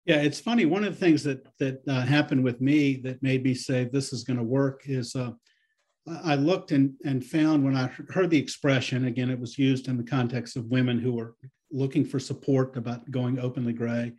[0.05, 0.65] Yeah it's funny.
[0.65, 4.13] One of the things that that uh, happened with me that made me say this
[4.13, 5.33] is going to work is uh,
[6.25, 9.97] i looked and and found when i heard the expression again it was used in
[9.97, 11.35] the context of women who were
[11.71, 14.13] looking for support about going openly gray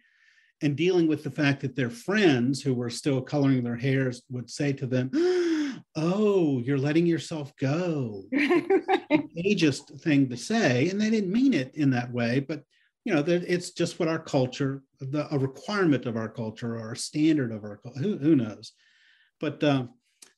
[0.62, 4.50] and dealing with the fact that their friends who were still coloring their hairs would
[4.50, 5.10] say to them
[5.96, 8.24] oh, you're letting yourself go.
[8.34, 12.64] ageist thing to say, and they didn't mean it in that way, but
[13.06, 16.98] you know, it's just what our culture, the, a requirement of our culture or a
[16.98, 18.74] standard of our culture, who, who knows?
[19.40, 19.86] But uh,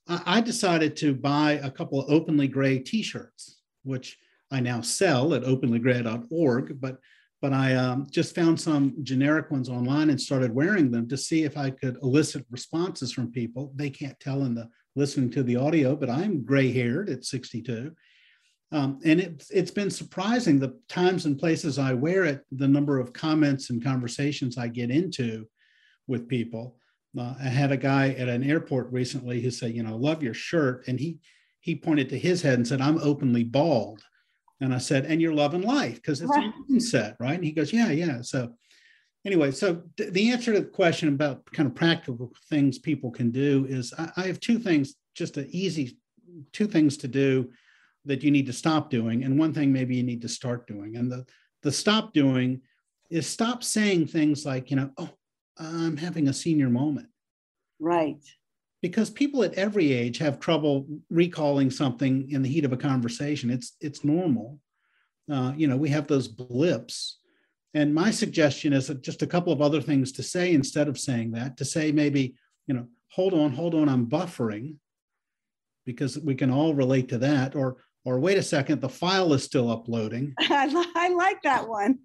[0.08, 4.18] I, I decided to buy a couple of openly gray t-shirts, which
[4.52, 6.98] I now sell at openlygray.org, but
[7.42, 11.44] but I um, just found some generic ones online and started wearing them to see
[11.44, 13.74] if I could elicit responses from people.
[13.76, 17.92] They can't tell in the listening to the audio, but I'm gray haired at 62.
[18.74, 23.00] Um, and it, it's been surprising the times and places I wear it, the number
[23.00, 25.46] of comments and conversations I get into
[26.08, 26.78] with people.
[27.18, 30.34] Uh, I had a guy at an airport recently who said, you know, love your
[30.34, 30.88] shirt.
[30.88, 31.20] And he,
[31.60, 34.02] he pointed to his head and said, I'm openly bald.
[34.62, 36.48] And I said, and you're loving life because it's right.
[36.48, 37.36] a mindset, right?
[37.36, 38.22] And he goes, yeah, yeah.
[38.22, 38.54] So
[39.26, 43.66] anyway, so the answer to the question about kind of practical things people can do
[43.70, 45.98] is I, I have two things, just an easy
[46.54, 47.52] two things to do
[48.06, 50.96] that you need to stop doing, and one thing maybe you need to start doing.
[50.96, 51.26] And the
[51.62, 52.62] the stop doing
[53.10, 55.10] is stop saying things like, you know, oh,
[55.58, 57.08] I'm having a senior moment.
[57.80, 58.24] Right.
[58.82, 63.52] Because people at every age have trouble recalling something in the heat of a conversation.
[63.52, 64.60] It's it's normal.
[65.32, 67.20] Uh, you know, we have those blips
[67.74, 71.32] and my suggestion is just a couple of other things to say instead of saying
[71.32, 72.36] that, to say maybe,
[72.68, 74.76] you know, hold on, hold on, I'm buffering,
[75.86, 77.56] because we can all relate to that.
[77.56, 80.34] Or, or wait a second, the file is still uploading.
[80.40, 82.00] I like that one.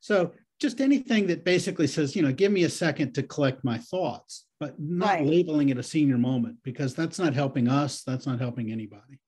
[0.00, 3.78] So just anything that basically says, you know, give me a second to collect my
[3.78, 5.26] thoughts, but not right.
[5.26, 8.02] labeling it a senior moment because that's not helping us.
[8.02, 9.20] That's not helping anybody.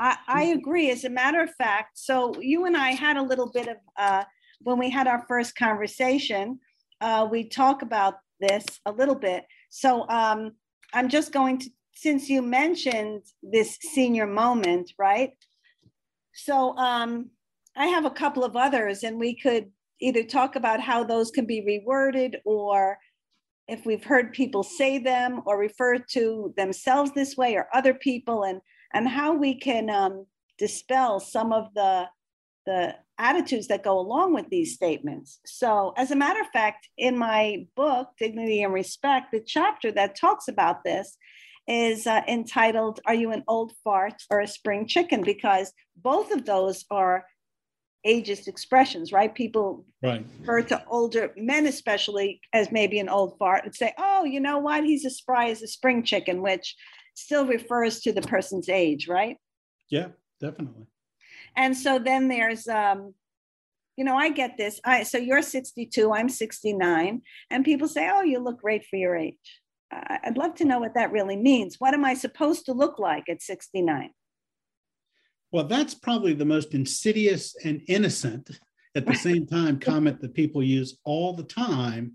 [0.00, 0.90] I, I agree.
[0.90, 4.24] As a matter of fact, so you and I had a little bit of uh,
[4.60, 6.58] when we had our first conversation,
[7.00, 9.44] uh, we talk about this a little bit.
[9.70, 10.52] So um,
[10.92, 15.32] I'm just going to, since you mentioned this senior moment, right?
[16.34, 17.30] So um,
[17.76, 21.46] I have a couple of others, and we could either talk about how those can
[21.46, 22.98] be reworded or
[23.66, 28.44] if we've heard people say them or refer to themselves this way or other people
[28.44, 28.60] and
[28.94, 30.24] and how we can um,
[30.56, 32.06] dispel some of the
[32.66, 35.40] the attitudes that go along with these statements.
[35.44, 40.16] So, as a matter of fact, in my book, Dignity and Respect, the chapter that
[40.16, 41.16] talks about this
[41.66, 45.22] is uh, entitled, Are You an Old Fart or a Spring Chicken?
[45.22, 47.26] Because both of those are
[48.06, 49.34] ageist expressions, right?
[49.34, 50.24] People right.
[50.40, 54.58] refer to older men, especially, as maybe an old fart and say, Oh, you know
[54.58, 54.84] what?
[54.84, 56.74] He's as spry as a spring chicken, which
[57.14, 59.36] still refers to the person's age, right?
[59.90, 60.08] Yeah,
[60.40, 60.86] definitely.
[61.58, 63.14] And so then there's, um,
[63.96, 64.80] you know, I get this.
[64.84, 69.16] I so you're 62, I'm 69, and people say, "Oh, you look great for your
[69.16, 71.76] age." I'd love to know what that really means.
[71.78, 74.10] What am I supposed to look like at 69?
[75.50, 78.50] Well, that's probably the most insidious and innocent
[78.94, 82.12] at the same time comment that people use all the time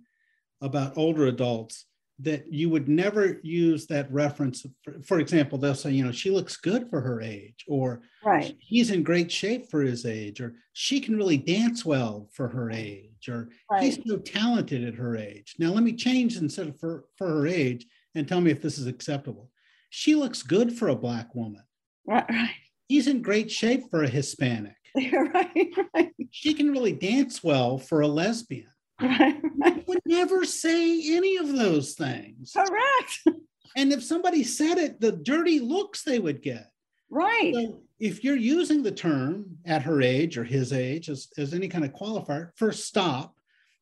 [0.62, 1.86] about older adults
[2.23, 4.65] that you would never use that reference.
[4.83, 8.55] For, for, example, they'll say, you know, she looks good for her age, or right.
[8.59, 12.71] he's in great shape for his age, or she can really dance well for her
[12.71, 13.83] age, or right.
[13.83, 15.55] he's so talented at her age.
[15.59, 18.77] Now, let me change instead of for, for her age and tell me if this
[18.77, 19.49] is acceptable.
[19.89, 21.63] She looks good for a Black woman.
[22.07, 22.25] Right.
[22.29, 22.49] right.
[22.88, 24.75] He's in great shape for a Hispanic.
[24.95, 26.12] right, right.
[26.31, 28.72] She can really dance well for a lesbian.
[29.03, 29.87] Right, right.
[29.87, 32.53] would never say any of those things.
[32.55, 33.37] Correct.
[33.75, 36.69] And if somebody said it, the dirty looks they would get.
[37.09, 37.53] Right.
[37.53, 41.67] So if you're using the term at her age or his age as, as any
[41.67, 43.35] kind of qualifier, first stop.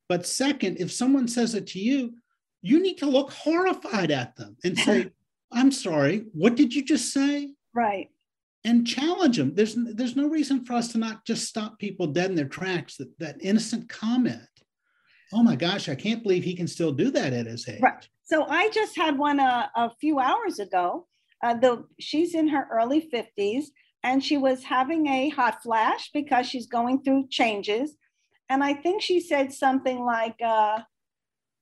[0.08, 2.14] But second, if someone says it to you,
[2.60, 5.10] you need to look horrified at them and say,
[5.52, 7.50] I'm sorry, what did you just say?
[7.74, 8.10] Right.
[8.64, 9.54] And challenge them.
[9.54, 12.96] There's there's no reason for us to not just stop people dead in their tracks.
[12.96, 14.40] That that innocent comment
[15.32, 17.80] oh my gosh, I can't believe he can still do that at his age.
[17.80, 18.08] Right.
[18.22, 21.06] So I just had one uh, a few hours ago.
[21.42, 23.66] Uh, the she's in her early 50s
[24.04, 27.96] and she was having a hot flash because she's going through changes.
[28.48, 30.80] And I think she said something like, uh,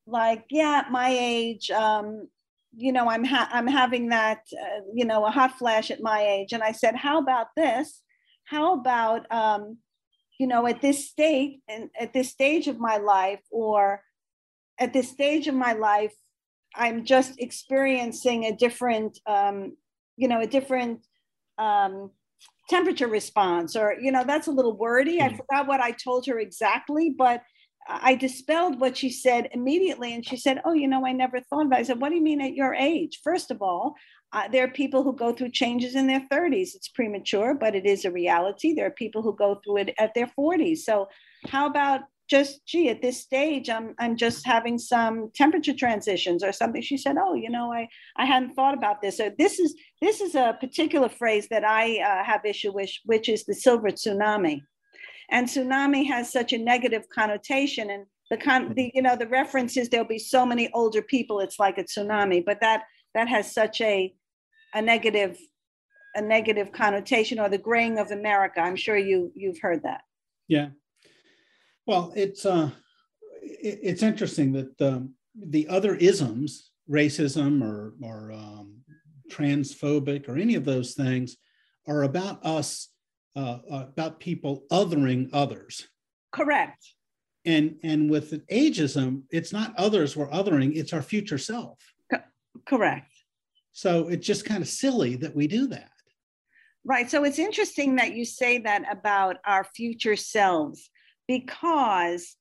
[0.06, 2.28] like, yeah, at my age, um,
[2.76, 6.20] you know, I'm ha- I'm having that, uh, you know, a hot flash at my
[6.22, 8.02] age, and I said, how about this?
[8.44, 9.78] How about, um,
[10.40, 14.02] you know, at this state and at this stage of my life, or
[14.78, 16.14] at this stage of my life,
[16.74, 19.76] I'm just experiencing a different, um,
[20.16, 21.06] you know, a different
[21.58, 22.12] um,
[22.70, 25.18] temperature response, or you know, that's a little wordy.
[25.18, 25.34] Mm-hmm.
[25.34, 27.42] I forgot what I told her exactly, but
[27.86, 30.14] I dispelled what she said immediately.
[30.14, 31.82] And she said, Oh, you know, I never thought about it.
[31.82, 33.20] I said, What do you mean at your age?
[33.22, 33.94] First of all,
[34.32, 36.74] uh, there are people who go through changes in their 30s.
[36.74, 38.74] It's premature, but it is a reality.
[38.74, 40.78] There are people who go through it at their 40s.
[40.78, 41.08] So,
[41.48, 46.52] how about just, gee, at this stage, I'm, I'm just having some temperature transitions or
[46.52, 46.80] something.
[46.80, 49.16] She said, Oh, you know, I, I hadn't thought about this.
[49.16, 53.28] So, this is, this is a particular phrase that I uh, have issue with, which
[53.28, 54.60] is the silver tsunami
[55.30, 59.76] and tsunami has such a negative connotation and the con the you know the reference
[59.76, 62.82] is there'll be so many older people it's like a tsunami but that
[63.14, 64.12] that has such a
[64.74, 65.38] a negative
[66.14, 70.02] a negative connotation or the graying of america i'm sure you you've heard that
[70.48, 70.68] yeah
[71.86, 72.70] well it's uh
[73.42, 78.80] it, it's interesting that um, the other isms racism or or um,
[79.30, 81.36] transphobic or any of those things
[81.86, 82.88] are about us
[83.36, 85.88] uh, uh, about people othering others.
[86.32, 86.84] Correct.
[87.44, 91.78] And and with ageism, it's not others we're othering; it's our future self.
[92.10, 92.20] Co-
[92.66, 93.09] correct.
[93.80, 95.88] So it's just kind of silly that we do that.
[96.84, 97.10] Right.
[97.10, 100.90] So it's interesting that you say that about our future selves
[101.26, 102.36] because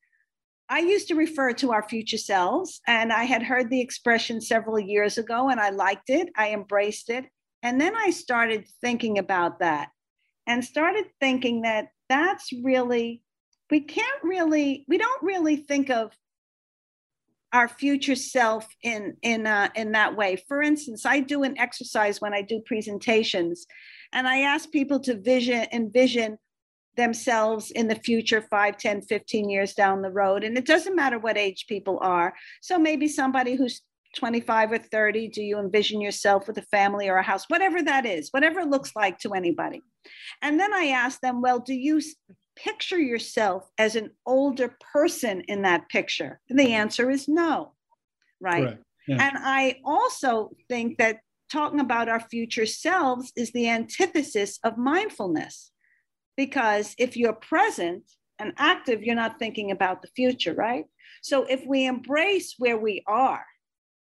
[0.67, 4.79] I used to refer to our future selves, and I had heard the expression several
[4.79, 6.27] years ago, and I liked it.
[6.35, 7.25] I embraced it.
[7.63, 9.89] And then I started thinking about that
[10.45, 13.23] and started thinking that that's really,
[13.71, 16.11] we can't really, we don't really think of
[17.53, 20.37] our future self in in uh, in that way.
[20.47, 23.65] For instance, I do an exercise when I do presentations,
[24.13, 26.37] and I ask people to vision envision
[26.97, 31.17] themselves in the future 5 10 15 years down the road and it doesn't matter
[31.17, 33.83] what age people are so maybe somebody who's
[34.15, 35.27] 25 or 30?
[35.29, 37.45] Do you envision yourself with a family or a house?
[37.47, 39.81] Whatever that is, whatever it looks like to anybody.
[40.41, 42.01] And then I ask them, well, do you
[42.63, 46.39] picture yourself as an older person in that picture?
[46.49, 47.73] And the answer is no,
[48.39, 48.77] right?
[49.07, 49.17] Yeah.
[49.19, 51.19] And I also think that
[51.51, 55.71] talking about our future selves is the antithesis of mindfulness.
[56.37, 58.03] Because if you're present
[58.37, 60.85] and active, you're not thinking about the future, right?
[61.21, 63.43] So if we embrace where we are,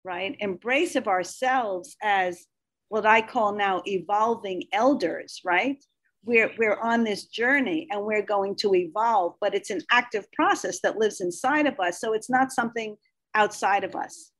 [0.04, 0.36] right?
[0.40, 2.46] Embrace of ourselves as
[2.88, 5.82] what I call now evolving elders, right?
[6.26, 10.80] We're, we're on this journey and we're going to evolve, but it's an active process
[10.80, 12.00] that lives inside of us.
[12.00, 12.96] So it's not something
[13.34, 14.32] outside of us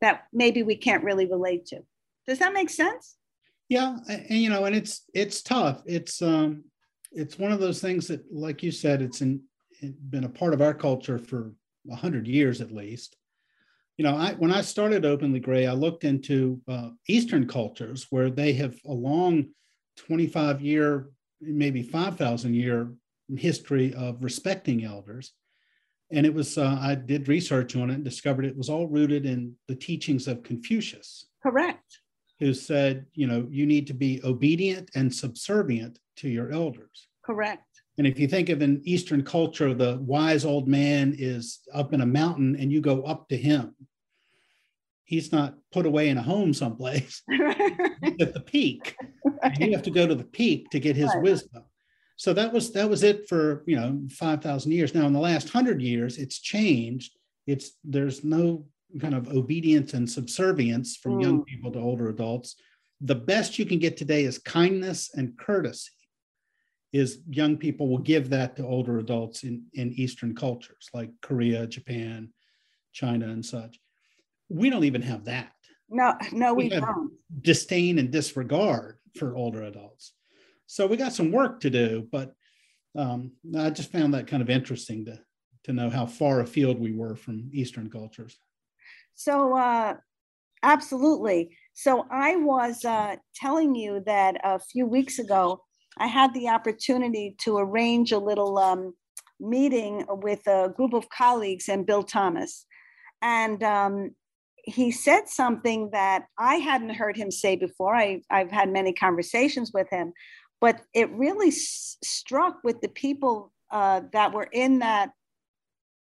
[0.00, 1.80] that maybe we can't really relate to.
[2.26, 3.16] Does that make sense?
[3.68, 5.82] Yeah, and you know, and it's it's tough.
[5.86, 6.64] It's um,
[7.10, 9.40] it's one of those things that, like you said, it's in,
[9.80, 11.52] it's been a part of our culture for
[11.90, 13.16] a hundred years at least
[13.98, 18.30] you know, I, when I started Openly Gray, I looked into uh, Eastern cultures where
[18.30, 19.46] they have a long
[19.96, 21.10] 25 year,
[21.42, 22.92] maybe 5,000 year
[23.36, 25.32] history of respecting elders.
[26.10, 29.24] And it was, uh, I did research on it and discovered it was all rooted
[29.24, 31.26] in the teachings of Confucius.
[31.42, 31.98] Correct.
[32.40, 37.08] Who said, you know, you need to be obedient and subservient to your elders.
[37.24, 37.64] Correct.
[37.98, 42.00] And if you think of an Eastern culture, the wise old man is up in
[42.00, 43.74] a mountain and you go up to him.
[45.12, 48.96] He's not put away in a home someplace at the peak.
[49.22, 49.60] Right.
[49.60, 51.22] You have to go to the peak to get his right.
[51.22, 51.64] wisdom.
[52.16, 54.94] So that was that was it for you know five thousand years.
[54.94, 57.18] Now in the last hundred years, it's changed.
[57.46, 58.64] It's there's no
[58.98, 61.22] kind of obedience and subservience from mm.
[61.24, 62.56] young people to older adults.
[63.02, 65.90] The best you can get today is kindness and courtesy
[66.94, 71.66] is young people will give that to older adults in, in Eastern cultures like Korea,
[71.66, 72.32] Japan,
[72.94, 73.78] China, and such.
[74.52, 75.52] We don't even have that.
[75.88, 77.12] No, no, we, we don't.
[77.40, 80.12] Disdain and disregard for older adults.
[80.66, 82.34] So we got some work to do, but
[82.96, 85.20] um, I just found that kind of interesting to
[85.64, 88.36] to know how far afield we were from Eastern cultures.
[89.14, 89.94] So, uh,
[90.62, 91.56] absolutely.
[91.74, 95.62] So I was uh, telling you that a few weeks ago
[95.98, 98.94] I had the opportunity to arrange a little um,
[99.38, 102.66] meeting with a group of colleagues and Bill Thomas.
[103.20, 104.16] And um,
[104.62, 107.94] he said something that I hadn't heard him say before.
[107.94, 110.12] I, I've had many conversations with him,
[110.60, 115.10] but it really s- struck with the people uh, that were in that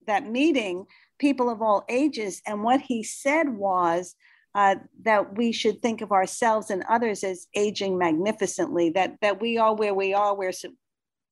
[0.05, 0.85] that meeting,
[1.17, 2.41] people of all ages.
[2.45, 4.15] And what he said was,
[4.53, 9.57] uh, that we should think of ourselves and others as aging magnificently, that, that we
[9.57, 10.51] are where we are, we're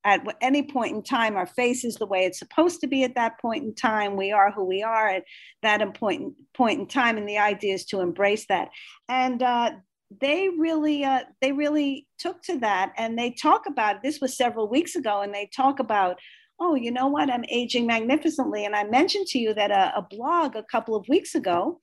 [0.03, 3.15] at any point in time, our face is the way it's supposed to be at
[3.15, 4.17] that point in time.
[4.17, 5.23] We are who we are at
[5.61, 7.17] that important point, in time.
[7.17, 8.69] And the idea is to embrace that.
[9.07, 9.71] And uh,
[10.19, 14.01] they really, uh, they really took to that and they talk about.
[14.01, 16.17] This was several weeks ago, and they talk about
[16.63, 17.27] oh, you know what?
[17.27, 18.65] I'm aging magnificently.
[18.65, 21.81] And I mentioned to you that a, a blog a couple of weeks ago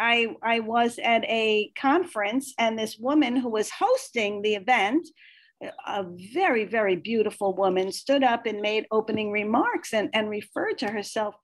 [0.00, 5.06] I, I was at a conference and this woman who was hosting the event,
[5.86, 10.90] a very, very beautiful woman, stood up and made opening remarks and, and referred to
[10.90, 11.34] herself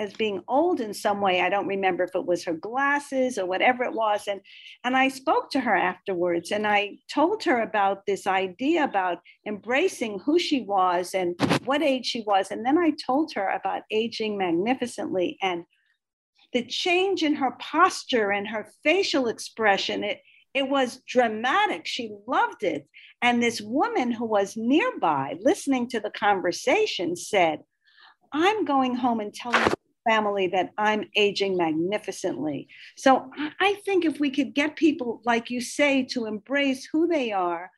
[0.00, 1.42] as being old in some way.
[1.42, 4.26] I don't remember if it was her glasses or whatever it was.
[4.26, 4.40] And,
[4.82, 10.20] and I spoke to her afterwards and I told her about this idea about embracing
[10.20, 11.34] who she was and
[11.66, 12.50] what age she was.
[12.50, 15.64] And then I told her about aging magnificently and
[16.52, 20.20] the change in her posture and her facial expression, it,
[20.54, 21.86] it was dramatic.
[21.86, 22.88] She loved it.
[23.22, 27.60] And this woman who was nearby listening to the conversation said,
[28.32, 29.74] I'm going home and telling my
[30.08, 32.68] family that I'm aging magnificently.
[32.96, 37.32] So I think if we could get people, like you say, to embrace who they
[37.32, 37.70] are,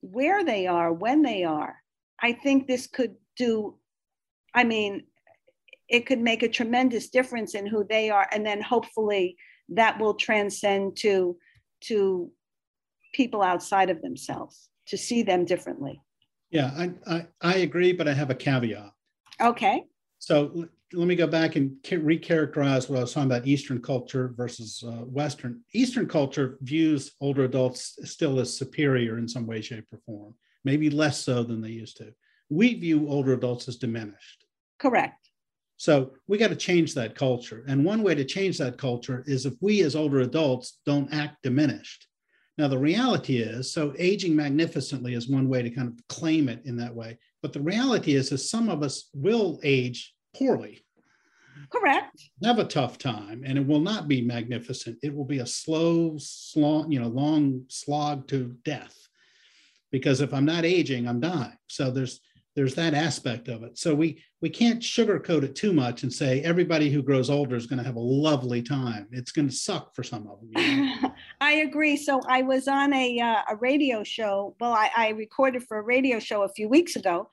[0.00, 1.76] where they are, when they are,
[2.20, 3.76] I think this could do,
[4.54, 5.04] I mean,
[5.88, 9.36] it could make a tremendous difference in who they are and then hopefully
[9.68, 11.36] that will transcend to
[11.82, 12.30] to
[13.12, 16.00] people outside of themselves to see them differently
[16.50, 18.92] yeah i i, I agree but i have a caveat
[19.40, 19.84] okay
[20.18, 24.84] so let me go back and recharacterize what I was talking about Eastern culture versus
[24.86, 25.62] uh, Western.
[25.74, 30.90] Eastern culture views older adults still as superior in some way, shape, or form, maybe
[30.90, 32.12] less so than they used to.
[32.50, 34.44] We view older adults as diminished.
[34.78, 35.30] Correct.
[35.78, 37.64] So we got to change that culture.
[37.66, 41.42] And one way to change that culture is if we as older adults don't act
[41.42, 42.06] diminished.
[42.58, 46.60] Now, the reality is so aging magnificently is one way to kind of claim it
[46.64, 47.18] in that way.
[47.40, 50.84] But the reality is, is some of us will age poorly.
[51.70, 52.30] Correct.
[52.44, 54.98] Have a tough time, and it will not be magnificent.
[55.02, 58.96] It will be a slow, slog, you know, long slog to death.
[59.90, 61.56] Because if I'm not aging, I'm dying.
[61.68, 62.20] So there's
[62.54, 63.78] there's that aspect of it.
[63.78, 67.66] So we we can't sugarcoat it too much and say everybody who grows older is
[67.66, 69.08] going to have a lovely time.
[69.12, 70.50] It's going to suck for some of them.
[70.54, 71.14] You know?
[71.40, 71.96] I agree.
[71.96, 74.54] So I was on a uh, a radio show.
[74.60, 77.28] Well, I, I recorded for a radio show a few weeks ago,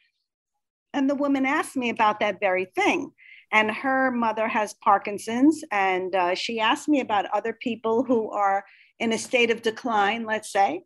[0.93, 3.11] and the woman asked me about that very thing.
[3.51, 8.63] And her mother has Parkinson's, and uh, she asked me about other people who are
[8.99, 10.83] in a state of decline, let's say,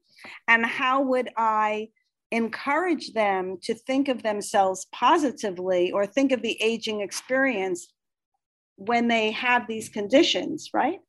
[0.47, 1.89] and how would I
[2.33, 7.93] encourage them to think of themselves positively or think of the aging experience
[8.75, 10.99] when they have these conditions, right?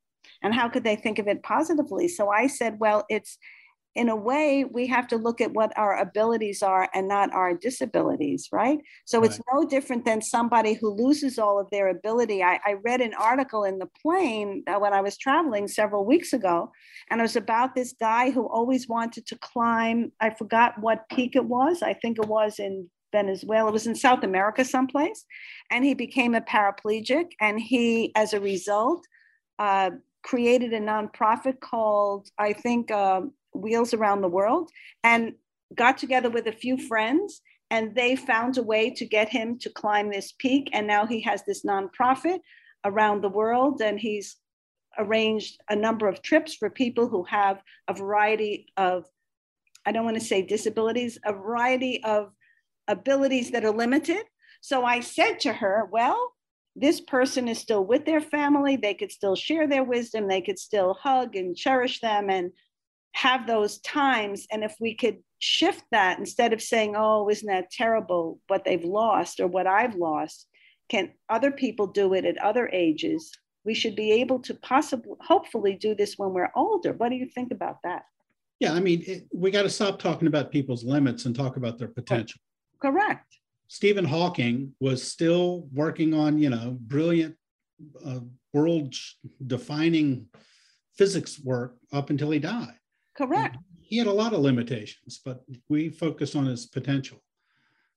[0.42, 2.08] And how could they think of it positively?
[2.08, 3.38] So I said, well, it's
[3.94, 7.54] in a way, we have to look at what our abilities are and not our
[7.54, 8.78] disabilities, right?
[9.04, 9.30] So right.
[9.30, 12.42] it's no different than somebody who loses all of their ability.
[12.42, 16.32] I, I read an article in the plane uh, when I was traveling several weeks
[16.32, 16.72] ago,
[17.08, 21.36] and it was about this guy who always wanted to climb, I forgot what peak
[21.36, 21.82] it was.
[21.82, 23.68] I think it was in Venezuela.
[23.68, 25.24] It was in South America someplace.
[25.70, 27.26] And he became a paraplegic.
[27.40, 29.06] And he, as a result,
[29.58, 29.90] uh,
[30.24, 34.70] created a nonprofit called, I think, um, Wheels Around the World
[35.02, 35.34] and
[35.74, 37.40] got together with a few friends
[37.70, 40.68] and they found a way to get him to climb this peak.
[40.72, 42.40] And now he has this nonprofit
[42.84, 44.36] around the world and he's
[44.98, 49.06] arranged a number of trips for people who have a variety of,
[49.86, 52.32] I don't want to say disabilities, a variety of
[52.86, 54.22] abilities that are limited.
[54.60, 56.32] So I said to her, well,
[56.76, 58.76] this person is still with their family.
[58.76, 60.28] They could still share their wisdom.
[60.28, 62.52] They could still hug and cherish them and
[63.14, 64.46] have those times.
[64.50, 68.84] And if we could shift that instead of saying, oh, isn't that terrible what they've
[68.84, 70.46] lost or what I've lost,
[70.88, 73.32] can other people do it at other ages?
[73.64, 76.92] We should be able to possibly, hopefully, do this when we're older.
[76.92, 78.02] What do you think about that?
[78.60, 81.78] Yeah, I mean, it, we got to stop talking about people's limits and talk about
[81.78, 82.40] their potential.
[82.80, 83.38] Correct.
[83.68, 87.36] Stephen Hawking was still working on, you know, brilliant,
[88.04, 88.20] uh,
[88.52, 88.94] world
[89.46, 90.26] defining
[90.96, 92.78] physics work up until he died.
[93.16, 93.56] Correct.
[93.80, 97.22] He had a lot of limitations, but we focused on his potential,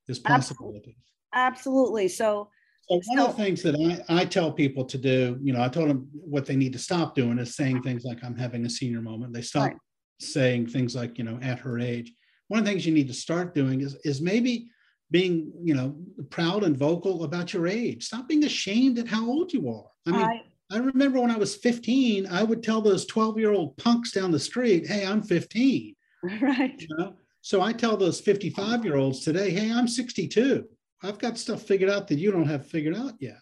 [0.05, 0.95] his possibilities.
[1.33, 2.07] Absolutely.
[2.07, 2.49] So,
[2.89, 5.61] so one so, of the things that I, I tell people to do, you know,
[5.61, 8.65] I told them what they need to stop doing is saying things like, I'm having
[8.65, 9.33] a senior moment.
[9.33, 9.77] They stop right.
[10.19, 12.13] saying things like, you know, at her age.
[12.47, 14.69] One of the things you need to start doing is, is maybe
[15.09, 15.95] being, you know,
[16.29, 18.05] proud and vocal about your age.
[18.05, 19.89] Stop being ashamed at how old you are.
[20.05, 20.41] I mean, I,
[20.71, 24.31] I remember when I was 15, I would tell those 12 year old punks down
[24.31, 25.93] the street, hey, I'm 15.
[26.41, 26.81] Right.
[26.81, 27.13] You know?
[27.41, 30.67] So I tell those 55 year olds today, hey, I'm 62.
[31.03, 33.39] I've got stuff figured out that you don't have figured out yet.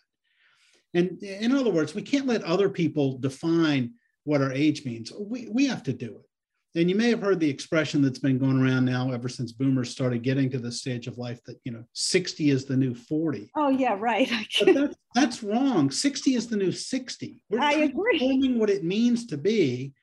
[0.94, 3.94] And in other words, we can't let other people define
[4.26, 5.12] what our age means.
[5.18, 6.30] We, we have to do it.
[6.76, 9.90] And you may have heard the expression that's been going around now ever since boomers
[9.90, 13.50] started getting to the stage of life that, you know, 60 is the new 40.
[13.56, 14.30] Oh, yeah, right.
[14.60, 15.90] But that's, that's wrong.
[15.90, 17.42] 60 is the new 60.
[17.50, 19.94] We're I transforming what it means to be.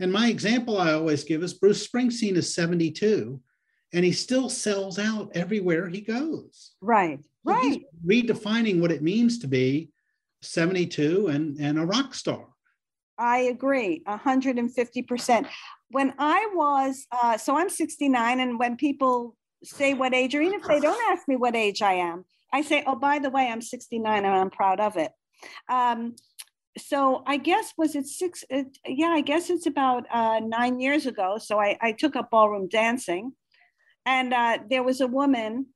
[0.00, 3.40] And my example I always give is Bruce Springsteen is 72
[3.94, 6.72] and he still sells out everywhere he goes.
[6.82, 8.26] Right, So he's right.
[8.26, 9.90] redefining what it means to be
[10.42, 12.46] 72 and, and a rock star.
[13.18, 15.46] I agree, 150%.
[15.90, 20.60] When I was, uh, so I'm 69, and when people say what age, or even
[20.60, 23.48] if they don't ask me what age I am, I say, oh, by the way,
[23.48, 25.10] I'm 69 and I'm proud of it.
[25.68, 26.14] Um,
[26.76, 28.44] so I guess, was it six?
[28.48, 31.38] It, yeah, I guess it's about uh, nine years ago.
[31.38, 33.32] So I, I took up ballroom dancing,
[34.06, 35.66] and uh, there was a woman,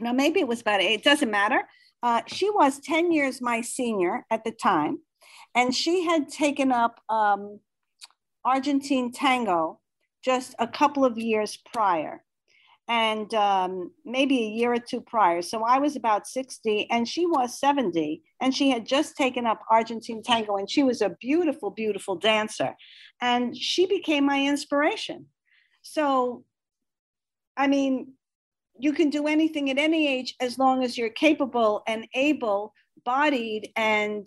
[0.00, 1.62] now maybe it was about eight, it doesn't matter.
[2.02, 4.98] Uh, she was 10 years my senior at the time
[5.56, 7.58] and she had taken up um,
[8.44, 9.80] Argentine tango
[10.22, 12.22] just a couple of years prior,
[12.88, 15.40] and um, maybe a year or two prior.
[15.40, 19.62] So I was about 60 and she was 70, and she had just taken up
[19.70, 22.76] Argentine tango, and she was a beautiful, beautiful dancer.
[23.20, 25.26] And she became my inspiration.
[25.80, 26.44] So,
[27.56, 28.12] I mean,
[28.78, 33.70] you can do anything at any age as long as you're capable and able bodied
[33.76, 34.26] and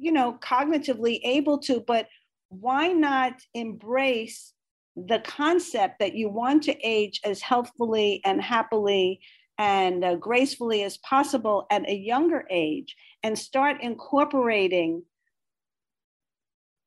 [0.00, 2.08] you know cognitively able to but
[2.48, 4.52] why not embrace
[4.96, 9.20] the concept that you want to age as healthfully and happily
[9.58, 15.02] and uh, gracefully as possible at a younger age and start incorporating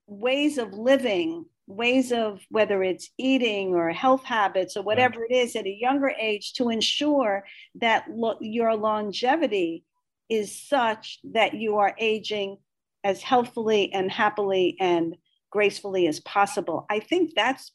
[0.07, 5.31] ways of living ways of whether it's eating or health habits or whatever right.
[5.31, 7.45] it is at a younger age to ensure
[7.75, 9.85] that lo- your longevity
[10.29, 12.57] is such that you are aging
[13.03, 15.15] as healthfully and happily and
[15.51, 16.85] gracefully as possible.
[16.89, 17.71] I think that's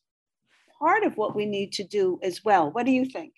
[0.78, 2.70] part of what we need to do as well.
[2.70, 3.34] What do you think?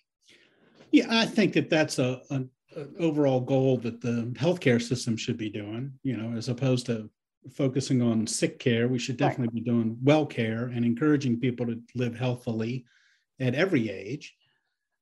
[0.91, 2.43] Yeah, I think that that's a, a,
[2.75, 5.93] a overall goal that the healthcare system should be doing.
[6.03, 7.09] You know, as opposed to
[7.53, 9.65] focusing on sick care, we should definitely right.
[9.65, 12.85] be doing well care and encouraging people to live healthily
[13.39, 14.35] at every age.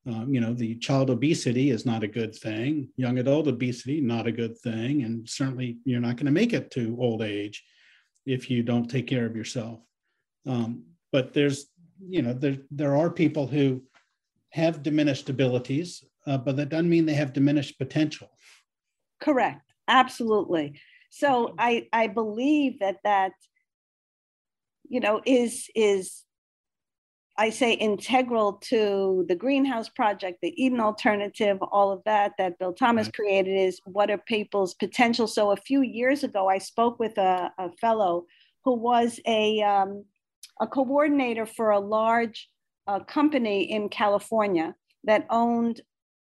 [0.10, 2.90] Um, you know, the child obesity is not a good thing.
[2.98, 5.04] Young adult obesity, not a good thing.
[5.04, 7.64] And certainly you're not going to make it to old age
[8.26, 9.82] if you don't take care of yourself.
[10.48, 11.68] Um, but there's,
[12.08, 13.84] you know, there, there are people who
[14.52, 18.32] have diminished abilities, uh, but that doesn't mean they have diminished potential.
[19.22, 19.74] Correct.
[19.88, 20.80] Absolutely.
[21.12, 23.34] So I, I believe that that,
[24.88, 26.24] you know, is, is
[27.40, 32.74] I say integral to the greenhouse project, the Eden alternative, all of that that Bill
[32.74, 33.14] Thomas right.
[33.14, 35.26] created is what are people's potential.
[35.26, 38.26] So a few years ago, I spoke with a, a fellow
[38.66, 40.04] who was a, um,
[40.60, 42.50] a coordinator for a large
[42.88, 44.76] uh, company in California
[45.06, 45.80] that owned,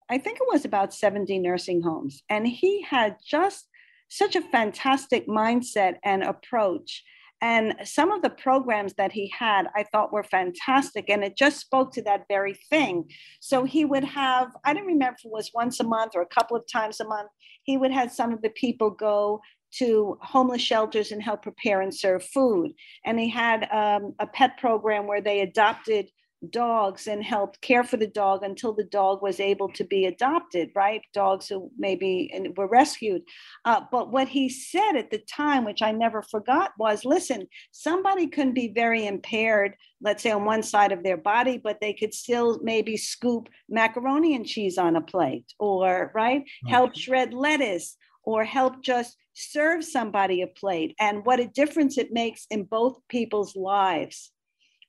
[0.08, 2.22] I think it was about 70 nursing homes.
[2.30, 3.66] And he had just
[4.08, 7.02] such a fantastic mindset and approach
[7.40, 11.08] and some of the programs that he had, I thought were fantastic.
[11.08, 13.08] And it just spoke to that very thing.
[13.40, 16.26] So he would have, I don't remember if it was once a month or a
[16.26, 17.30] couple of times a month,
[17.62, 21.94] he would have some of the people go to homeless shelters and help prepare and
[21.94, 22.72] serve food.
[23.04, 26.10] And he had um, a pet program where they adopted
[26.50, 30.70] dogs and helped care for the dog until the dog was able to be adopted,
[30.74, 31.02] right?
[31.12, 33.22] Dogs who maybe were rescued.
[33.64, 38.28] Uh, but what he said at the time, which I never forgot, was listen, somebody
[38.28, 42.14] can be very impaired, let's say on one side of their body, but they could
[42.14, 46.42] still maybe scoop macaroni and cheese on a plate or, right?
[46.64, 46.70] Okay.
[46.70, 52.12] Help shred lettuce or help just serve somebody a plate and what a difference it
[52.12, 54.32] makes in both people's lives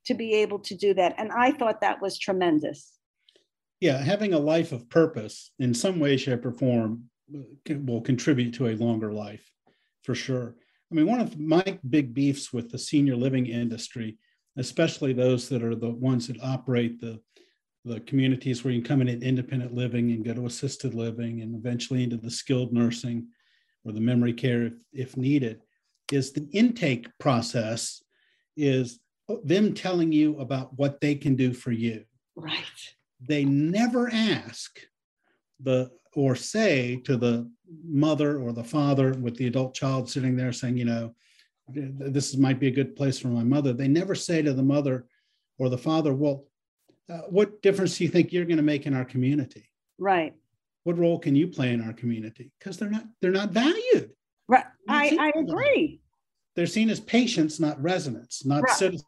[0.06, 1.16] to be able to do that.
[1.18, 2.94] And I thought that was tremendous.
[3.80, 7.06] Yeah, having a life of purpose in some way, shape, or form
[7.68, 9.50] will contribute to a longer life
[10.04, 10.56] for sure.
[10.92, 14.18] I mean, one of my big beefs with the senior living industry,
[14.58, 17.22] especially those that are the ones that operate the
[17.86, 21.42] the communities where you can come in at independent living and go to assisted living
[21.42, 23.28] and eventually into the skilled nursing
[23.86, 25.62] or the memory care if, if needed,
[26.12, 28.04] is the intake process
[28.58, 29.00] is
[29.44, 32.04] them telling you about what they can do for you.
[32.36, 32.94] Right.
[33.22, 34.80] They never ask
[35.60, 37.50] the or say to the
[37.86, 41.14] mother or the father with the adult child sitting there saying, you know,
[41.68, 43.74] this might be a good place for my mother.
[43.74, 45.06] They never say to the mother
[45.60, 46.46] or the father, well,
[47.10, 49.70] uh, what difference do you think you're going to make in our community?
[50.00, 50.34] Right.
[50.84, 52.52] What role can you play in our community?
[52.58, 54.12] Because they're not they're not valued.
[54.48, 54.66] Right.
[54.88, 56.02] I, I agree.
[56.56, 58.76] They're seen as patients, not residents, not right.
[58.76, 59.06] citizens.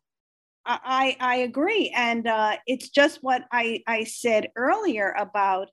[0.66, 1.92] I, I agree.
[1.96, 5.70] And uh, it's just what I, I said earlier about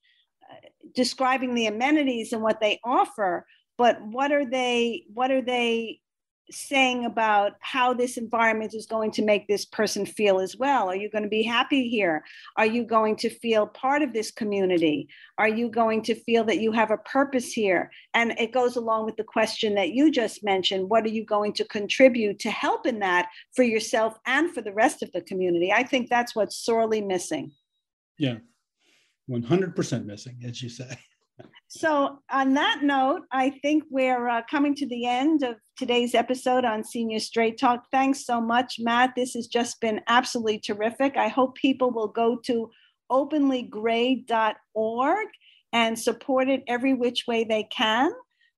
[0.51, 0.55] uh,
[0.95, 3.47] describing the amenities and what they offer.
[3.77, 6.01] But what are they, what are they
[6.51, 10.89] saying about how this environment is going to make this person feel as well.
[10.89, 12.25] Are you going to be happy here?
[12.57, 15.09] Are you going to feel part of this community?
[15.37, 17.91] Are you going to feel that you have a purpose here?
[18.15, 21.53] And it goes along with the question that you just mentioned what are you going
[21.55, 25.73] to contribute to help in that for yourself and for the rest of the community?
[25.73, 27.53] I think that's what's sorely missing.
[28.19, 28.39] Yeah,
[29.31, 30.99] 100% missing, as you say.
[31.69, 36.65] So, on that note, I think we're uh, coming to the end of today's episode
[36.65, 37.85] on Senior Straight Talk.
[37.93, 39.13] Thanks so much, Matt.
[39.15, 41.17] This has just been absolutely terrific.
[41.17, 42.69] I hope people will go to
[43.11, 45.29] openlygray.org
[45.73, 48.11] and support it every which way they can.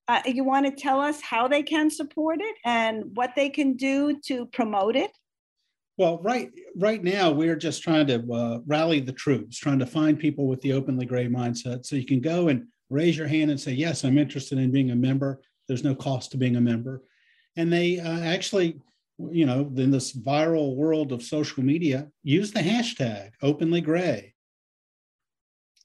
[0.09, 3.77] Uh, you want to tell us how they can support it and what they can
[3.77, 5.12] do to promote it?
[5.99, 10.18] Well, right right now we're just trying to uh, rally the troops, trying to find
[10.18, 11.85] people with the openly gray mindset.
[11.85, 14.91] So you can go and raise your hand and say, "Yes, I'm interested in being
[14.91, 17.03] a member." There's no cost to being a member,
[17.57, 18.81] and they uh, actually,
[19.19, 24.35] you know, in this viral world of social media, use the hashtag openly gray.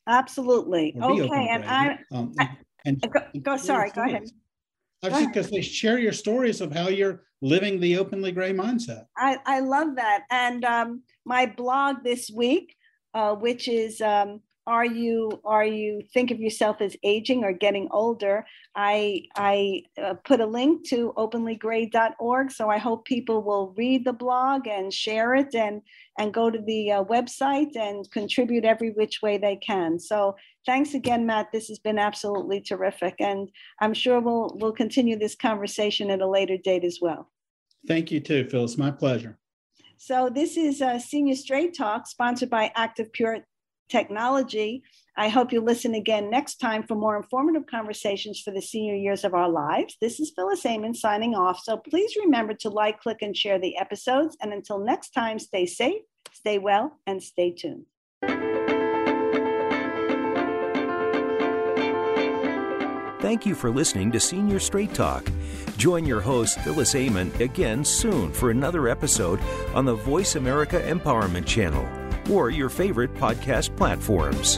[0.08, 0.96] Absolutely.
[1.02, 2.34] Okay, and I, um,
[2.86, 4.24] and, go, go sorry, go ahead.
[5.02, 9.06] Because they share your stories of how you're living the openly gray mindset.
[9.18, 10.24] I, I love that.
[10.32, 12.76] And um, my blog this week,
[13.14, 17.88] uh, which is um, are you are you think of yourself as aging or getting
[17.92, 18.46] older
[18.76, 24.14] i i uh, put a link to openlygray.org so i hope people will read the
[24.14, 25.82] blog and share it and
[26.18, 30.36] and go to the uh, website and contribute every which way they can so
[30.66, 33.50] thanks again matt this has been absolutely terrific and
[33.82, 37.30] i'm sure we'll we'll continue this conversation at a later date as well
[37.88, 38.78] Thank you too, Phyllis.
[38.78, 39.38] My pleasure.
[39.98, 43.40] So this is a Senior Straight Talk sponsored by Active Pure
[43.90, 44.84] Technology.
[45.18, 49.24] I hope you listen again next time for more informative conversations for the senior years
[49.24, 49.96] of our lives.
[50.02, 51.60] This is Phyllis Amon signing off.
[51.64, 54.36] So please remember to like, click, and share the episodes.
[54.42, 56.02] And until next time, stay safe,
[56.34, 57.86] stay well, and stay tuned.
[63.22, 65.26] Thank you for listening to Senior Straight Talk.
[65.78, 69.40] Join your host, Phyllis Amon, again soon for another episode
[69.74, 74.58] on the Voice America Empowerment Channel or your favorite podcast platforms.